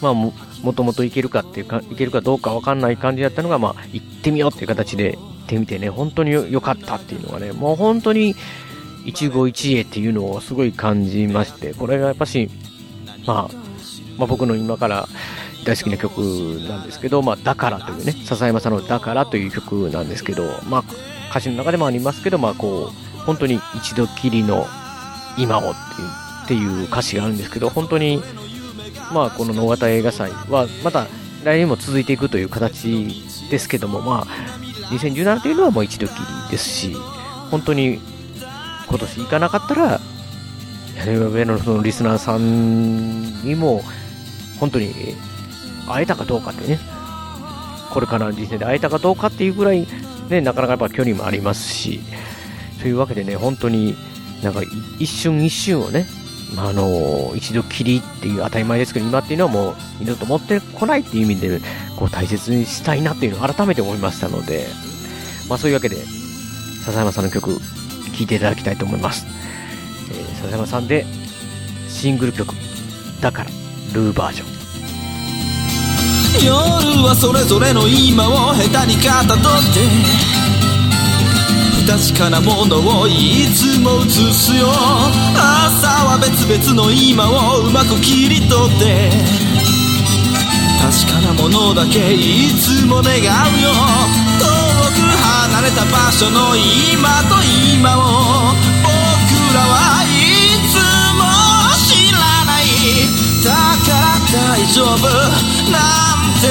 [0.00, 0.32] まあも、
[0.74, 8.34] ともといけるかっていうか、いけるかどうかわかんない感じだったのが、まあ、行ってみようっていう形で行ってみてね、本当によ良かったっていうのがね、もう本当に、
[9.04, 12.50] 一期一会っていうのをすごい感じまして、これがやっぱし、
[13.26, 13.54] まあ、
[14.18, 15.08] まあ僕の今から
[15.64, 16.18] 大好きな曲
[16.68, 20.84] なんですけど、まあ、だからというね、笹山さんのだからという曲なんですけど、まあ、
[21.30, 24.66] 歌詞の中でもありますけど、まあこう、本当に一度きりの
[25.38, 25.74] 今をっ
[26.48, 28.22] ていう歌詞があるんですけど、本当に、
[29.12, 31.06] まあこの能型映画祭は、また
[31.44, 34.26] 来年も続いていくという形ですけども、まあ、
[34.92, 36.16] 2017というのはもう一度きり
[36.50, 36.94] ですし、
[37.50, 38.00] 本当に
[38.88, 40.00] 今年行かなかったら、
[40.96, 43.82] 屋根裏のそのリスナーさんにも、
[44.58, 44.92] 本当に
[45.94, 46.78] 会えたかどうかってね、
[47.90, 49.86] これからの人生で会えたかどうかっていうぐらい、
[50.28, 52.00] ね、なかなかやっぱ距離もありますし、
[52.80, 53.96] というわけでね、本当に
[54.42, 54.60] なんか
[54.98, 56.06] 一瞬一瞬をね、
[56.54, 61.60] まあ、あの、一度きりっていう当たり前ですけど、今っていうのはもう二度と持ってこないっていう意味で、
[61.96, 64.66] こう大切にしたいなっていうのを改めて思いましたので、
[65.48, 65.96] まあそういうわけで、
[66.84, 67.60] 笹山さんの曲、聴
[68.20, 69.26] いていただきたいと思います。
[70.10, 71.04] えー、笹山さんで、
[71.88, 72.54] シングル曲、
[73.20, 73.50] だから、
[73.92, 74.59] ルーバージョン。
[76.44, 79.80] 夜はそれぞれの今を下手にかたどって
[81.90, 84.70] 確かなものをいつも映すよ。
[85.34, 89.10] 朝は別々の今をうまく切り取って
[90.80, 93.26] 確かなものだけいつも願うよ。
[94.38, 97.34] 遠く離れた場所の今と
[97.74, 98.54] 今を
[98.86, 98.94] 僕
[99.52, 100.06] らはい
[100.70, 100.78] つ
[101.18, 101.26] も
[101.74, 102.70] 知らない。
[103.42, 103.50] だ
[103.82, 105.10] から大丈夫。
[105.70, 106.09] な
[106.46, 106.48] い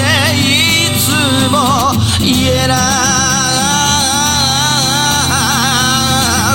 [1.00, 1.10] つ
[1.50, 2.78] も言えない。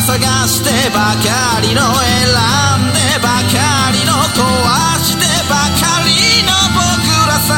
[0.06, 2.28] 探してばかりの選
[2.78, 4.38] んでばかりの壊
[5.02, 6.78] してばかりの僕
[7.26, 7.50] らさ。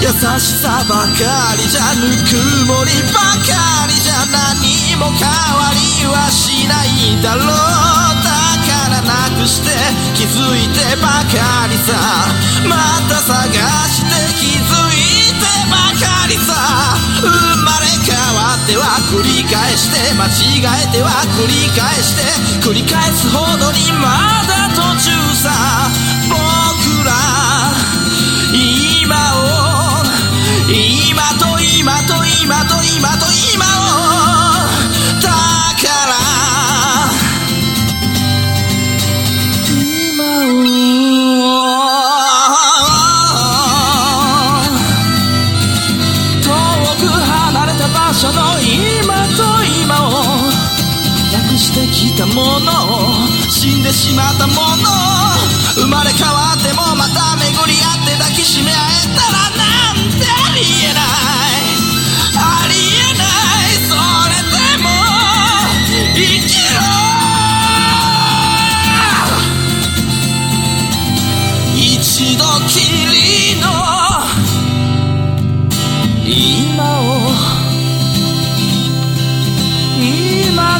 [0.00, 0.06] 優
[0.38, 2.30] しさばかりじゃぬく
[2.66, 6.86] もりばかりじゃ何も変わりはしない
[7.22, 7.46] だろう。
[7.46, 7.54] だ
[8.68, 9.70] からなくして
[10.14, 11.90] 気づいてばかりさ。
[12.68, 12.76] ま
[13.08, 13.52] た探
[13.88, 14.11] して
[19.72, 20.28] 返して間違
[20.84, 25.48] えては繰り返して繰り返すほどにまだ途中さ。
[26.28, 27.12] 僕ら
[28.52, 30.04] 今を
[30.68, 33.64] 今と今と今と今と今
[34.28, 34.31] を
[52.34, 52.72] もの
[53.50, 54.88] 死んでしまったもの
[55.74, 58.78] 生まれ変わってもまた巡り合って抱きしめ合え
[59.14, 61.04] たらなんて言えない。
[62.34, 63.24] ありえな
[63.68, 63.76] い。
[63.88, 63.92] そ
[64.30, 64.88] れでも
[66.14, 66.80] 生きろ
[71.76, 73.81] 一度きりの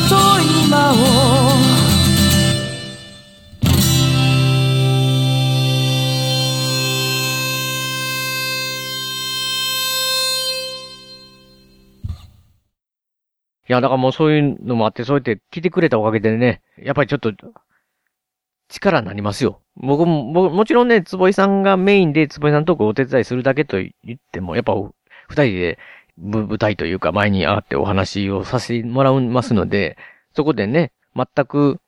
[0.09, 1.83] と今を
[13.69, 17.33] いや、だからもうそういうのもあって、そうやって来てくれたおかげでね、やっぱりちょっと、
[18.69, 19.63] 力になりますよ。
[19.77, 24.75] 僕も、僕もちろんね、坪井さんがメインで坪井さんとこお手伝いするだけと言っても、やっぱ、
[25.29, 25.79] 二人で
[26.19, 29.97] 舞台というか前に上がってお話をさせてもらいますので、
[30.35, 31.81] そこでね、全く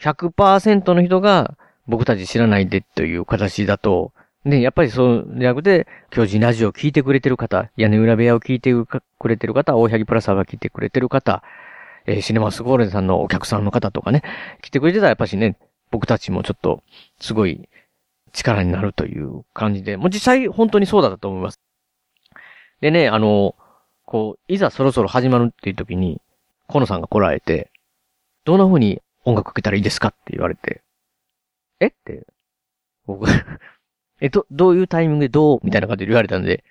[0.00, 4.12] 100%の人が僕たち知らないでという形だと、
[4.44, 11.42] ね、やっぱりそうじゃなくて、巨人ラジオを聞いてくれてる方、屋根裏部屋を聞いてくれてる方、大八木プラスアが聞いてくれてる方、
[12.06, 14.22] えーシネマスゴールデンさんのお客さんの方とかね、
[14.60, 15.56] 来てくれてたらやっぱしね、
[15.90, 16.82] 僕たちもちょっと、
[17.20, 17.68] すごい
[18.32, 21.60] 力になるという感じで、もう実際本当にそうだったと思います。
[22.80, 23.54] でね、あの、
[24.04, 26.20] こう、いざそろそろ始まるっていう時に、
[26.68, 27.70] 河野さんが来られて、
[28.44, 30.82] どんな風に音楽かけたらいいですかって言われて、
[31.80, 31.86] え？
[31.88, 32.26] って、
[33.06, 33.26] 僕、
[34.20, 35.60] え、ど、どういうタイミングでどう？
[35.64, 36.64] みたいな感じで言われたんで、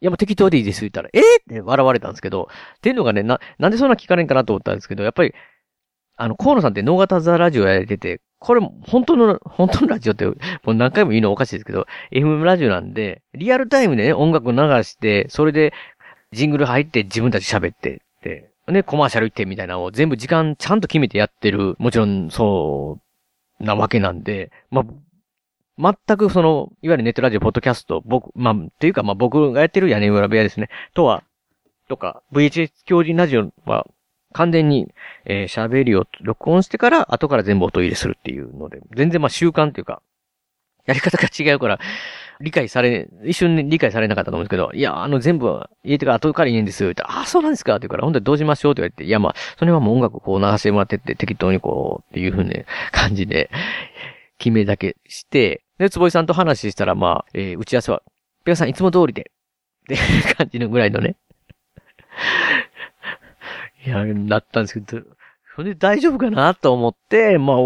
[0.00, 1.20] いやもう適当でいいです言ったら、え？
[1.20, 5.34] って笑われたんですけど、っていうのがね、な、なんでそんな聞かれんかなと思ったんですけど、やっぱり、
[6.16, 10.34] あの、河野さんってノーガタザラジオやれてて、これ、本当の、本当のラジオって、も
[10.66, 15.72] う何回も言うのおかしいですけど、FM ラジオなんで、リアルタイムでね、音楽流して、それで、
[16.32, 22.98] ジングル入って自分たち喋って、で、ね、コマーシャル行ってみたいなのを全部時間ちゃんと決めてやってる、もちろんそ
[23.60, 24.84] う、なわけなんで、ま
[25.78, 30.68] あ、全くその、いわゆるネットラジオ、ポッドキャスト、僕、まあ、っていうか、まあ、僕がやってる屋根裏部屋ですね。
[30.92, 31.24] とは、
[31.88, 33.86] とか、VHS 教人ラジオは、
[34.34, 34.92] 完全に、
[35.24, 40.02] えー喋りを録音してから、後から全部音入れするっていうので、全然まあ習慣っていうか、
[40.86, 41.78] やり方が違うから、
[42.40, 52.52] 理解され、一瞬ね理解されなかったと思うんですけど、いや、あの全部入れてから後から入れんですよ、言ったら、あ、そうなんですかって言うから、ほんとにどうしましょうって言われて、いやまあ、それはもう音楽こう流してもらってって、適当にこう、っていう風な
[52.92, 53.50] 感じで、
[54.38, 58.02] 決めだけして、で、坪井さんと話したら、まあ、えー打ち合わせは
[58.44, 59.30] ペガさんいつも通りで。
[59.84, 59.96] ってい
[60.32, 61.14] う感じのぐらいのね。
[63.86, 65.02] いや、なったんですけど、
[65.54, 67.56] それで大丈夫かなと思って、まあ、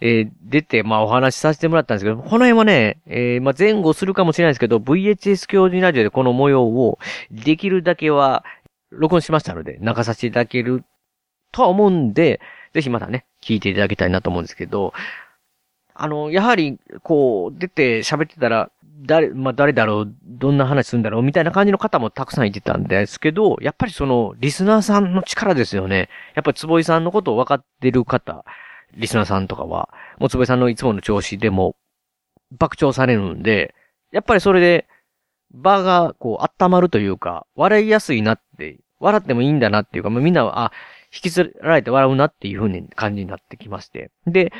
[0.00, 6.98] えー出て、まあお話しさせてもらったんですけど、この辺はね、えーまあ前後するかもしれないですけど、VHS 教授ラジオでこの模様を
[7.30, 8.44] できるだけは
[8.90, 10.84] 録音しましたので、流させていただける
[11.52, 12.40] とは思うんで、
[12.74, 14.92] ぜひまたね、聞いていただきたいなと思うんですけど、
[15.94, 26.08] あの、やはり、こう、出て喋ってたら、誰、まあ、誰だろう、どんな話するんだろう、みたいな感じの方もたくさんいてたんですけど、やっぱりその、リスナーさんの力ですよね。
[26.34, 28.44] やっぱり坪井さんのことを分かってる方、
[28.94, 31.76] リスナーさんとかは、もう坪井さんのいつもの調子でも、
[32.52, 33.74] 爆笑されるんで、
[34.12, 34.86] やっぱりそれで、
[35.50, 40.72] 場が、こう、温まるというか、笑いやすいなって、笑ってもいいんだなっていうか、まあ、みんなは、あ、
[41.12, 44.10] 引きずられて笑うなっていう風に感じになってきまして。
[44.26, 44.52] で、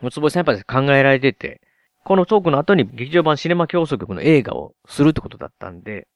[0.00, 1.60] もう坪井さんやっぱり考えられてて、
[2.08, 6.08] このトークの後に劇場版シネマ競争局の映画をするってことだったんで、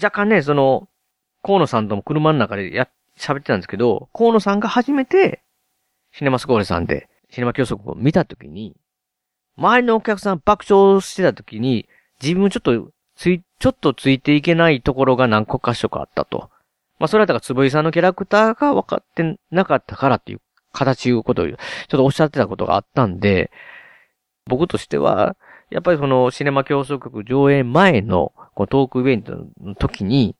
[0.00, 0.88] 若干ね、その、
[1.42, 5.42] 河野さんとも車の中でや、喋ってたんですけど、河野さんが初めて、
[6.12, 8.76] シネマスコーレさんで、シネマ競争局を見たときに、
[9.58, 11.88] 周りのお客さん爆笑してたときに、
[12.22, 16.50] 自分ちょっと、つい、ちょっとついていけないところが何個か所かあったと。
[17.00, 21.56] まあ、それはだから、坪井さんのキャラクターが分かってなかったからっていう形いうことを、ちょっ
[21.88, 23.50] とおっしゃってたことがあったんで、
[24.46, 25.36] 僕としては、
[25.70, 30.34] やっぱりそのシネマ競争局上映前のこのトークイベントの時に、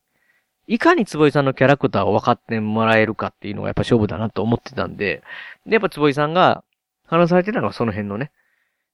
[0.67, 5.23] いかに坪井さんのキャラクターを分かってもらえるかっていうのがやっぱ勝負だなと思ってたんで、
[5.67, 6.63] で、やっぱ坪井さんが
[7.07, 8.31] 話されてたのはその辺のね、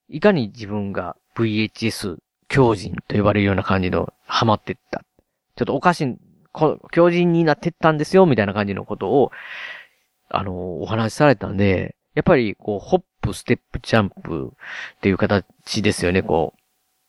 [0.09, 2.17] いかに自分が VHS
[2.49, 5.05] 狂人と呼ばれるような感じのハマってった。
[5.57, 6.17] ちょっとおかしい、
[6.93, 9.33] 狂人になってったんですよ、みたいな感じのことを、
[10.29, 14.53] あの、お話しされたんで、やっぱり、こう、ホップ、ステップ、ジャンプ
[14.97, 16.55] っていう形ですよね、こ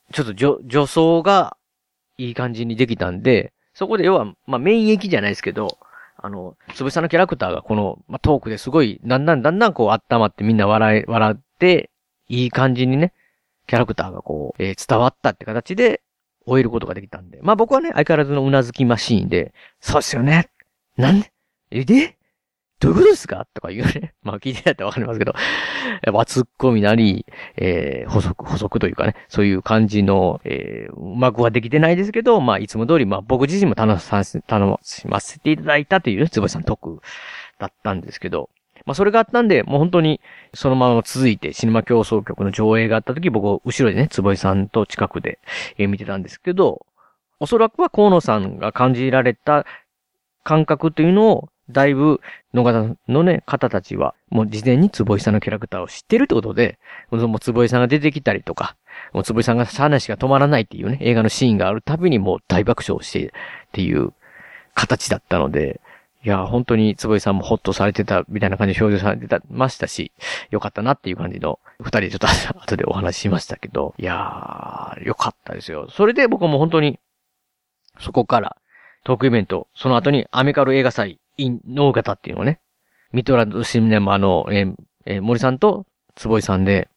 [0.10, 0.14] う。
[0.14, 1.58] ちょっと助、助走が
[2.18, 5.80] いい感じにできたんで、そこで要は、まあ、免疫じゃないですけど、
[6.18, 11.90] あの、つぶさのキャラクターがこの、まあ、トークですごい、だんだんだんだんこう温まってみんな笑い、笑って、
[12.30, 13.14] いい感じにね、
[13.68, 16.02] キャラクターがこう、えー伝わったって形で
[16.46, 17.40] 終えることができたんで。
[17.42, 20.50] まあ僕はね、相変わらずのうなずきマシーンで、そうっすよね。
[20.98, 21.32] なんで？
[21.72, 22.18] え、で？
[22.80, 23.48] どういうことですか？
[23.54, 24.14] とか言うね。
[24.22, 25.34] まあ聞いてないとわかりますけど、
[26.04, 34.12] やっぱツッコミなり、えー補足、補足というかね、そういう感じの、えーうまくはできてないですけど、まあいつも通り、まあ僕自身も楽し、
[34.48, 37.02] 楽しませていただいたというね、つぼさん特
[37.58, 38.50] だったんですけど、
[38.86, 40.22] まあそれがあったんで、もう本当に
[40.54, 45.40] そのまま続いてシネマ競争局の上映があった時、僕後ろでね、坪井さんと近くで、
[45.80, 46.86] えー見てたんですけど、
[47.40, 49.66] おそらくは河野さんが感じられた
[50.44, 52.22] 感覚というのを、だいぶ、
[52.54, 56.80] 野方のね、方たちは、もう事前に坪井さんのキャラクターを知ってるってことで、
[57.12, 58.76] もう坪井さんが出てきたりとか、
[59.14, 63.32] もう坪井さんが話が止まらないっていうね、映画のシーンがあるたびにもう大爆笑してっ
[63.74, 64.14] ていう
[64.74, 65.82] 形だったので、
[66.24, 70.12] いや、本当に坪井さんもホッとされてたみたいな感じで表情されてた、ましたし、
[70.50, 72.28] よかったなっていう感じの、二人でちょっと
[72.62, 75.88] 後でお話ししましたけど、いやー、よかったですよ。
[75.90, 77.00] それで僕も本当に、
[78.00, 78.58] そこから、
[79.04, 82.60] トークイベント、その後にアメカル映画祭 in ノーガタっていうのをね、
[83.12, 86.90] ミトランドシネマの、えーえー森さんと坪井さんで、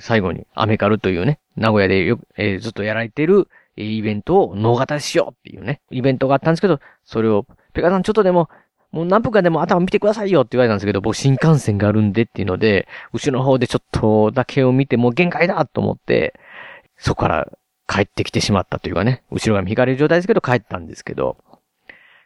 [0.00, 8.48] 最後にアメカルというね、名古屋でよく、えーずっとやられてる、えイベントをノーガタにしようっていうね、イベントがあったんですけど、それを、ペカさんちょっとでも、
[8.92, 16.38] もう何分かでも頭見てくださいよって言われたんですけど、僕新幹線があるんでっていうので、後ろの方でちょっとだけを見てもう限界だと思って、
[16.96, 17.52] そこから
[17.88, 21.36] 帰ってきてしまったというかね、後ろが引かれる状態ですけど帰ったんですけど、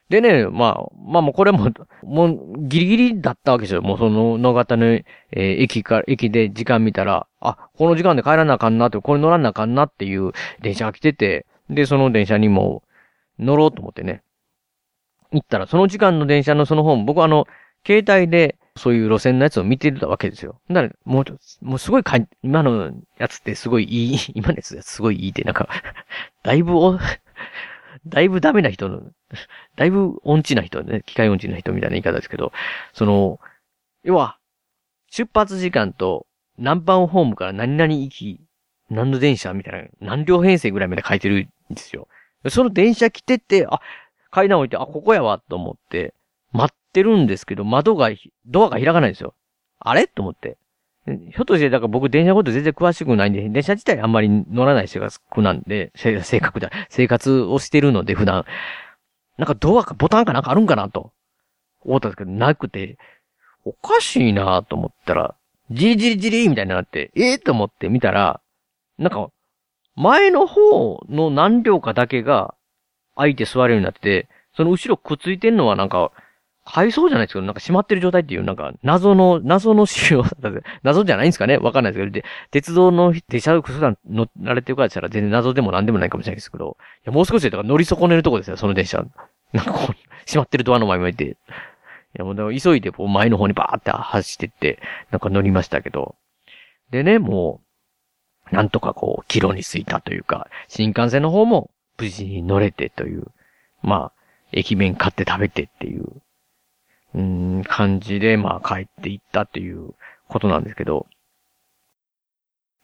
[0.09, 1.71] でね、まあ、まあもうこれも、
[2.03, 3.83] もうギリギリだったわけですよ。
[3.83, 12.83] もうその野方の、えー駅から、駅で時間見たら、あ、この時間で帰らなあかんなって、これ乗らなあかんなっていう電車が来てて、で、その電車にも
[13.39, 14.23] 乗ろうと思ってね、
[15.33, 17.47] 行ったら、その時間の電車のその本、僕はあの、
[17.87, 20.61] 携帯で、そういう路線のやつを見てたわけですよ。
[20.71, 21.25] だから、もう、
[21.63, 25.69] もうすごいか、今のやつってすごいいい、 今のやつすごいいいって、なんか、
[26.45, 26.79] だいぶ、
[28.07, 29.03] だいぶダメな人の、
[29.77, 32.53] だいぶ音痴な人ね、機械音痴な人みたいな言い方ですけど、
[32.93, 33.41] その、
[34.05, 34.39] 要は、
[35.11, 36.27] 出発時間と
[36.59, 38.41] 何番ホームから何々行き、
[38.91, 42.09] 何の電車みたいな、何両編成ぐらいまで書いてるんですよ。
[42.49, 43.81] その電車来てて、あ、
[44.31, 46.15] 階段降りて、あ、ここやわ、と思って、
[46.53, 48.11] 待ってるんですけど、窓が、
[48.47, 49.35] ドアが開かないんですよ。
[49.81, 50.07] あれ？
[50.07, 50.57] と思って。
[51.31, 58.45] ひょっとして、だから僕電車のこと全然詳しくないんで、電車自体あんまり乗らない生活なんで、性格だ、生活をしてるので普段。
[59.37, 61.13] なんかドアかボタンかなんかあるんかなと。
[61.85, 62.99] 思ったんですけど、なくて、
[63.65, 65.35] おかしいなと思ったら、
[65.71, 68.41] じりじりじりみたいになって、ええと思って見たら、
[68.99, 69.31] なんか、
[69.95, 72.55] 前の方の何両かだけが
[73.17, 76.13] 空いて座れるようになってて、その後ろくっついてんのはなんか、
[76.71, 80.25] 配送じゃないですけど、なんか閉まってる状態っていう、なんか、謎の、謎の仕様、
[80.83, 81.57] 謎じゃないんですかね？
[81.57, 89.05] わかんないですけど、で、鉄道の電車普段乗られてるからしたら全然謎でも何でもないかもしれないですけど、いや、もう少しで、だから乗り損ねるとこですよ、その電車。
[89.53, 89.97] なんかこう、
[90.27, 91.25] 閉まってるドアの前向いて。
[91.25, 91.37] い
[92.15, 94.79] や、もうだから急いでこう前の方にバーって走ってって、
[95.11, 96.17] なんか乗りましたけど。
[96.91, 97.63] でね、も
[98.53, 103.25] う、なんとかこう、帰路に着いたというか、新幹線の方も無事に乗れてという、
[103.83, 104.13] まあ、
[104.53, 106.05] 駅弁買って食べてっていう、
[107.15, 109.95] うん、感じで、まあ帰っていったっていう
[110.29, 111.07] ことなんですけど。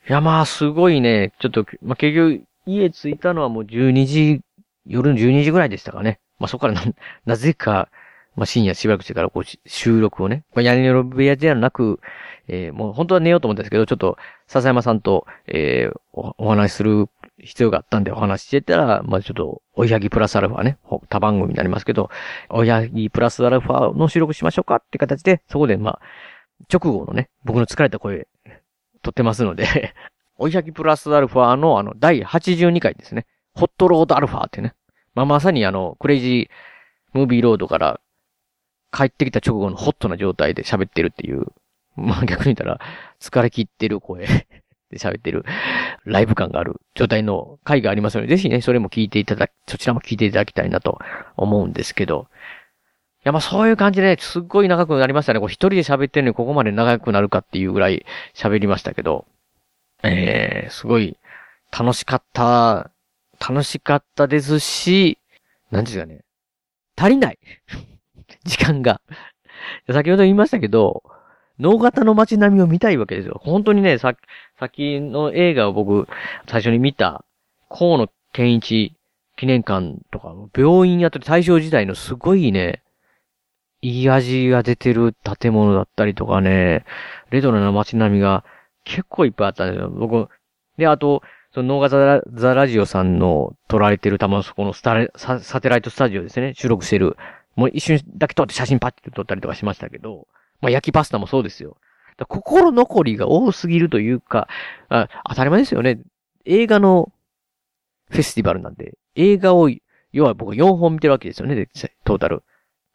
[0.08, 4.40] いや、まあすごいね、ちょっと、まあ結局、家着いたのはもう12時、
[4.86, 6.20] 夜の12時ぐらいでしたかね。
[6.38, 6.82] まあそこからな、
[7.26, 7.88] なぜか、
[8.36, 12.00] まあ深夜しばらくしてからこう収録をね、まあ屋根の部屋ではなく、
[12.48, 17.08] えー、もう本当は寝ようと思ったんですけど、ちょっと、笹山さんと、えー、おお話しする
[17.38, 22.10] 必要があったんでお話ししてたら、まあちょっと、おやぎプラスアルファね、他番組になりますけど、
[22.48, 26.00] おやぎプラスアルファの収録しましょうかって形で、そこでまあ、
[26.72, 28.28] 直後のね、僕の疲れた声、
[29.02, 29.94] 撮ってますので
[30.38, 33.26] おやぎプラスアルファのあの、第82回ですね。
[33.54, 34.74] ホットロードアルファってね。
[35.14, 38.00] まあまさにあの、クレイジームービーロードから
[38.92, 41.46] 帰ってきた直後のホットな状態で喋ってるっていう。
[41.96, 42.80] まあ逆に言ったら、
[43.20, 44.26] 疲れ切ってる声
[44.94, 45.44] で喋ってる、
[46.04, 50.98] ライブ感がある状態の回がありますので、ぜひね、それも聞いていただき、そちらも聞いていただきたいなと
[51.36, 52.28] 思うんですけど、
[53.24, 55.40] いや、ま、そういう感じで、すっごい長くなりましたね。
[55.40, 59.24] こう一人で喋ってるのにここまで長くなるかっていうぐらい喋りましたけど、
[60.02, 61.16] えー、すごい
[61.76, 62.90] 楽しかった、
[63.40, 65.18] 楽しかったですし、
[65.70, 66.20] なんですかね、
[66.96, 67.38] 足りない。
[68.44, 69.00] 時間が。
[69.90, 71.02] 先ほど言いましたけど、
[71.58, 73.40] 脳型の街並みを見たいわけですよ。
[73.44, 74.14] 本当にね、さ、
[74.58, 76.08] 先の映画を僕、
[76.48, 77.24] 最初に見た、
[77.68, 78.94] 河野健一
[79.36, 82.82] 記念館とか、病院やってる大正時代のすごいね、
[83.82, 86.84] いい味が出てる建物だったりとかね、
[87.30, 88.44] レトロな街並みが
[88.84, 89.90] 結構いっぱいあったんですよ。
[89.90, 90.28] 僕、
[90.78, 97.16] で、あと、その、ノーガザラジオさんの撮られてるたまそこのスタササテライトスタジオですね、収録してる。
[97.54, 100.26] もう一瞬だけ撮って写真パッて撮ったりとかしましたけど、
[100.64, 101.76] まあ、焼きパスタもそうですよ。
[102.26, 104.48] 心残りが多すぎるというか
[104.88, 106.00] あ、当たり前ですよね。
[106.44, 107.12] 映画の
[108.10, 109.68] フェスティバルなんで、映画を、
[110.12, 111.68] 要は僕4本見てるわけですよね、
[112.04, 112.44] トータル。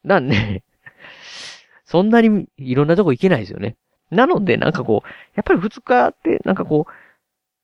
[0.04, 0.64] なんで、
[1.86, 3.76] そんなにいろんなとこ行けないですよね。
[4.10, 6.92] なので、なんかこう、やっぱり2日って、なんかこう、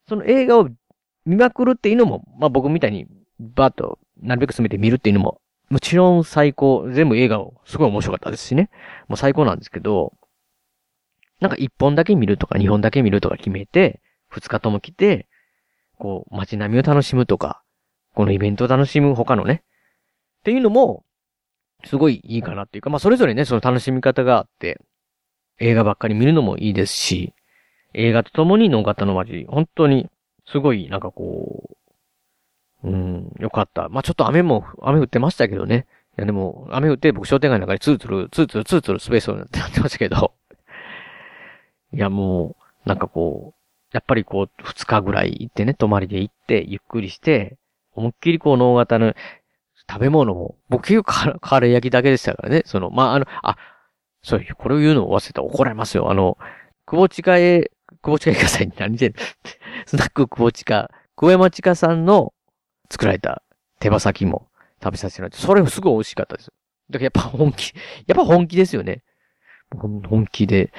[0.07, 0.69] その映画を
[1.25, 3.07] 見まくるっていうのも、まあ僕みたいに
[3.39, 8.69] バーッとなるべく進めて見るっていうのももちろん最高、全部映画をすごい面白かったですしね。
[9.07, 10.13] もう最高なんですけど、
[11.39, 15.27] なんか一本だけ見るとか二本だけ見るとか決めて、二日とも来て、
[15.97, 17.61] こう街並みを楽しむとか、
[18.13, 19.63] このイベントを楽しむ他のね、
[20.39, 21.03] っていうのも、
[21.85, 24.79] すごいいいかなっていうか、まあそれぞれね、その楽しみ方があって、
[25.59, 27.33] 映画ばっかり見るのもいいですし、
[27.93, 30.09] 映画と共に脳型の街、本当に、
[30.47, 31.77] すごい、なんかこう、
[32.83, 33.89] うん、よかった。
[33.89, 35.87] まあ、ちょっと雨も、雨降ってましたけどね。
[36.17, 40.33] いや、でも、雨降って僕商店街の中でツーツル、ツーツル、ツーツルスペースになってましたけど。
[41.93, 42.55] いや、も
[42.85, 43.59] う、なんかこう、
[43.93, 47.57] やっぱりこう、二日ぐらい行ってね、泊まりで行って、ゆっくりして、
[47.93, 49.13] 思いっきりこう、脳型の
[49.89, 52.63] 食べ物も、僕結局カレー焼きだけでしたからね。
[52.65, 53.57] その、まあ、あの、あ、
[54.21, 56.09] そう、これを言うのを忘れたら怒られますよ。
[56.09, 56.37] あの、
[56.85, 57.71] 久保地下へ、
[58.01, 59.13] 久保地下映画祭に何で、
[59.85, 62.33] スナック久保地下、久保山地下さんの
[62.89, 63.41] 作られた
[63.79, 64.47] 手羽先も
[64.83, 66.51] 食べさせてもらって、それもすごい美味しかったです。
[66.89, 67.73] だからやっぱ本気、
[68.07, 69.03] やっぱ本気ですよね。
[69.71, 70.71] 本気で。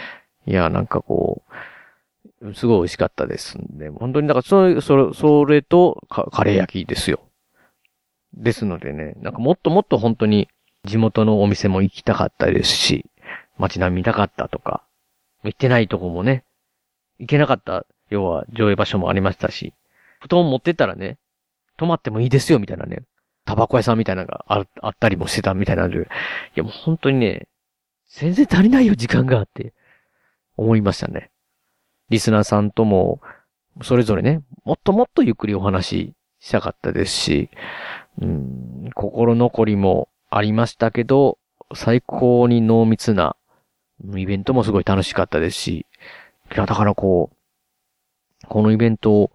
[0.46, 1.42] いや、なんかこ
[2.40, 7.20] う、すごい美味しかったですんで、本当に、だからそれ、それ、それとカレー焼きですよ。
[8.34, 10.48] ですのでね、なんかもっともっと本当に
[10.84, 13.06] 地元のお店も行きたかったですし、
[13.58, 14.84] 街並み見たかったとか、
[15.42, 16.44] 行ってないとこもね、
[17.18, 19.72] 行けなかった、要は上映場所もありましたし、
[20.20, 21.18] 布団持ってったらね、
[21.76, 23.02] 泊まってもいいですよ、みたいなね。
[23.44, 25.98] タバコ屋さんみたいなのがああったりもしてたみたいなんで。
[25.98, 26.00] い
[26.56, 27.48] や、もう本当にね、
[28.08, 29.72] 全然足りないよ、時間があって、
[30.56, 31.30] 思いましたね。
[32.10, 33.20] リスナーさんとも、
[33.82, 37.50] それぞれね、もっともっとゆっくりお話ししたかったですし、
[38.20, 41.38] うん、心残りもありましたけど、
[41.74, 43.36] 最高に濃密な
[44.16, 45.86] イベントもすごい楽しかったですし、
[46.54, 49.30] いや、だからこう、このイベントを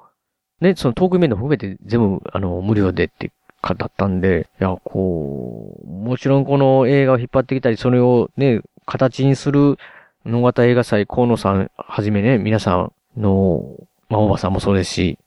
[0.62, 3.32] ね、そのトークイベント含めて全部、あの、無料でって
[3.62, 9.78] 語ったんで、いや、こう、もちろんこの映画を引っ張ってきたり、それをね、形にする、
[10.24, 13.76] 野方映画祭、河野さんはじめね、皆さんの、
[14.08, 15.18] まあ、おばさんもそうですし、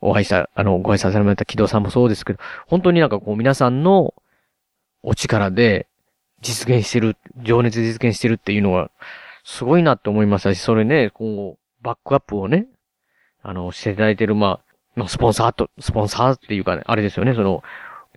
[0.00, 4.14] お会いした、あの、ご挨拶された木戸さんもそうですけど、本当になんかこう皆さんの
[5.02, 5.86] お力で
[6.40, 8.90] 実現してる、情熱実現してるっていうのは、
[9.44, 12.66] すごいなって思いましたし、それね、こう、バックアップをね、
[13.42, 14.67] あの、していただいてる、まあ、
[14.98, 17.62] まあ、スポンサーと、スポンサーっていうかね、あれですよね、その、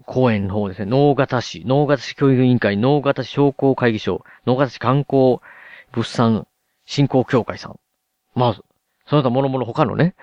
[0.05, 5.39] 公園の方ですね、能形市、能形市教育委員会、能形市商工会議所、能形市観光
[5.91, 6.47] 物産
[6.85, 7.79] 振興協会さん。
[8.33, 8.53] まあ、
[9.05, 10.15] その他諸々他のね、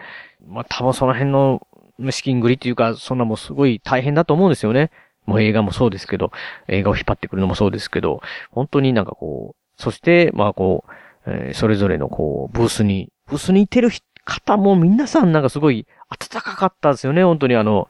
[0.47, 1.67] まあ多分その辺の
[2.11, 4.91] 資金繰りっていうか、そんなもすごい大変だと思うんですよね。
[5.27, 6.33] もう映画もそうですけど、
[6.67, 10.91] 映画を引っ張ってくるのもそうですけど、本当になんかこう、そして、まあこう、
[11.27, 17.89] えー、それぞれのこう、ブースに、ブースにいてる人方も皆さんなんかすごい暖かかったですよね、本当にあの、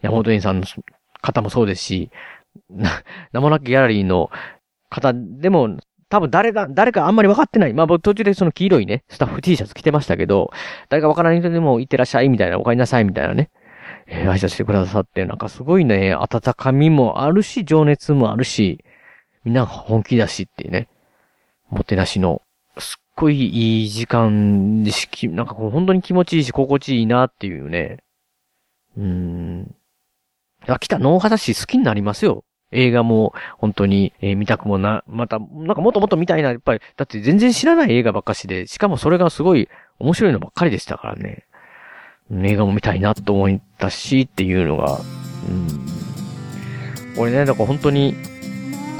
[0.00, 0.66] 山本園さんの
[1.20, 2.10] 方もそうですし、
[2.70, 2.90] な、
[3.32, 4.30] 名もなきギャラリーの
[4.88, 5.76] 方でも、
[6.08, 7.74] 多分誰だ、誰かあんまり分かってない。
[7.74, 10.50] まあ僕途中でその黄色いね、スタッフ T シャツ着てましたけど、
[10.88, 13.50] 誰か分からない人でも行ってらっしゃいみたいな、お帰りなさいみたいなね。
[14.06, 18.82] えー、挨拶してくださって、なんかすごいね、温かみもあるし、情熱もあるし、
[19.44, 20.88] みんな本気だしっていうね。
[21.68, 22.40] もてなしの、
[22.78, 27.98] すっごいいい時間でし、なんかこう本当に気持ちいいし、心地いいなっていうね。
[28.96, 29.74] うん。
[30.66, 32.44] あ、来た、ノーハダシ好きになりますよ。
[32.72, 41.44] 映画も本当に、えー、見たくもな、また、なんかもっともっと見たいな、やっぱり、だって全然知らない映画ばっかしで、しかもそれがすごい面白いのばっかりでしたからね。
[42.30, 44.98] 映画も見たいなと思ったし、っていうのが、
[45.48, 45.86] うん。
[47.18, 48.14] 俺ね、だから本当に、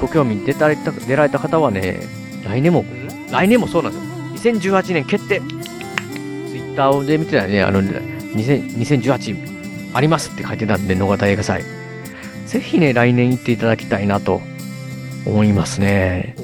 [0.00, 2.00] ご興味出たれた、出られた方はね、
[2.44, 2.84] 来年も、
[3.30, 3.98] 来年もそうなんで
[4.38, 4.54] すよ。
[4.60, 11.64] 2018年決定ツイッターで見てたらね、あの、2018ありますって書いてたんで、野方映画祭。
[12.46, 14.40] ぜひね、来年行っていただきたいなと
[15.26, 16.36] 思いますね。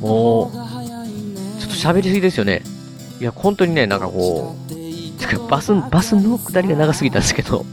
[0.00, 2.62] もう、ちょっと喋りすぎですよね。
[3.20, 7.64] いや、本当にね、なんかこう、バス、バスの下りが長すぎたんですけど、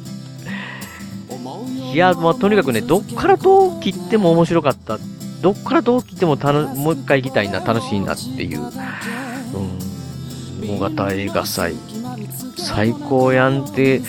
[1.93, 4.97] いや、まあ、とにかくね、どっからどう切っても面白かった。
[5.41, 8.61] どっからどう切ってもたの、もう一回行きたいな、楽しいなっていう。
[8.61, 8.65] う
[10.65, 10.69] ん。
[10.77, 11.75] 大型映画祭。
[12.57, 14.01] 最高やんって、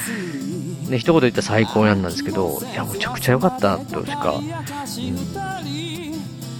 [0.88, 6.12] ね、一言言ったら最高やんなんですけど、いや、むちゃくちゃ良かったなとしか、うん、い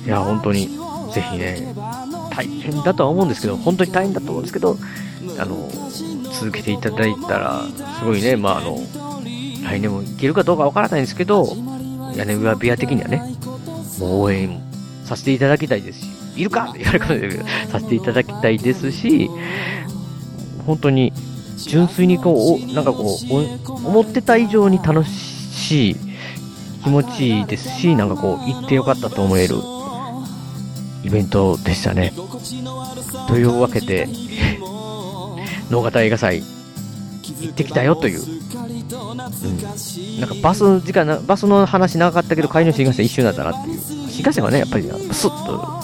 [0.07, 0.69] や、本当に、
[1.13, 1.75] ぜひね、
[2.31, 4.79] 大変だとは思うんですけど、本当に大変だと思うんですけど、
[5.39, 5.69] あの、
[6.33, 7.63] 続けていただいたら、
[7.99, 8.79] すごいね、まあ、あの、
[9.65, 11.55] 来年もいけるかどうかわからないんですけど、
[12.17, 13.32] 屋根裏部屋的にはね、
[14.03, 14.61] 応援
[15.05, 16.71] させていただきたいですし、いるか？
[16.71, 19.31] って言われるかもしれないけど、させていただきたいですし、
[20.67, 21.13] 本当に
[21.57, 23.35] 純粋にこう、なんかこう、
[23.87, 25.97] 思ってた以上に楽しい、
[26.83, 29.57] 気持ちいいですし、なんかこう、行ってよかったと思える
[31.05, 32.13] イベントでしたね。
[33.29, 34.09] というわけで、
[35.71, 36.43] 能形映画祭、
[37.41, 38.42] 行ってきたよという。
[38.93, 40.21] うん。
[40.21, 43.81] なんかバス時間な、バスの話長かったけど、帰りの新幹線一瞬だったなっていう。
[44.09, 45.83] 新幹線はね、やっぱりスッと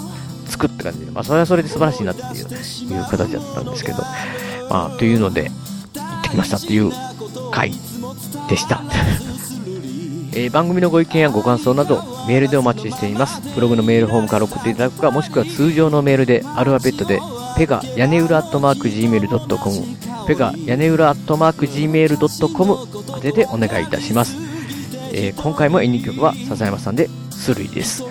[0.49, 3.99] つくって感じで、まあそれはそれで素晴らしいなっていういう形だったんですけど、
[4.69, 5.51] まあというので
[5.95, 6.91] 行、ってきましたっていう
[7.51, 7.73] 回
[8.49, 8.83] でした。
[10.35, 13.41] えー、番組のご意見やご感想などメールでお待ちしています。
[13.55, 17.19] ブログのメールフォームから送っていただくか、もしくは通常のメールでアルファベットで
[17.59, 24.37] ペガ屋根裏アットマーク Gmail.com ペガ屋根裏アットマーク Gmail.com 宛てでお願いいたします。
[25.13, 28.05] えー、今回もエンディング曲は笹山さんでスルイです。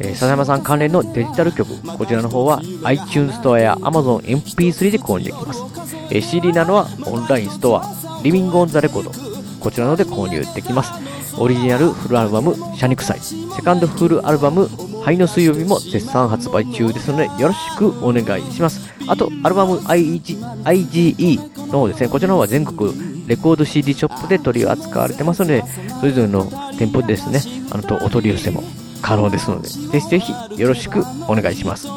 [0.00, 5.62] えー、笹山さん関連のデジタル曲、こちらの方は iTunes ストアや Amazon MP3 で購入できます。
[6.10, 7.82] え CD なのはオンラインストア、
[8.22, 9.12] リビングオンザレコード、
[9.60, 10.92] こちらので購入できます。
[11.38, 14.68] オリジナルフルアルバム、シャニクサイ、セカンドフルアルバム、
[15.02, 18.80] 灰の水曜日も絶賛発売中ですので、よろしくお願いします。
[19.06, 22.92] あと、アルバム IGE の方ですね、こちらの方は全国
[23.26, 25.64] レコード CD ショップで取り扱われてますので、
[26.00, 27.40] それぞれの店舗でですね、
[27.70, 28.62] あのとお取り寄せも
[29.02, 31.88] 可能ですので、ぜひぜひよろしくお願いします。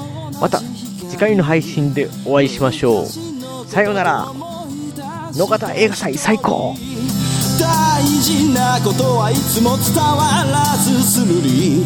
[0.41, 0.59] また、
[1.09, 3.05] 次回の配信でお会いしましょう。
[3.73, 4.27] さようなら
[5.35, 6.75] 野方映画祭最高
[7.59, 11.85] 大事なことはいつも伝わらずするり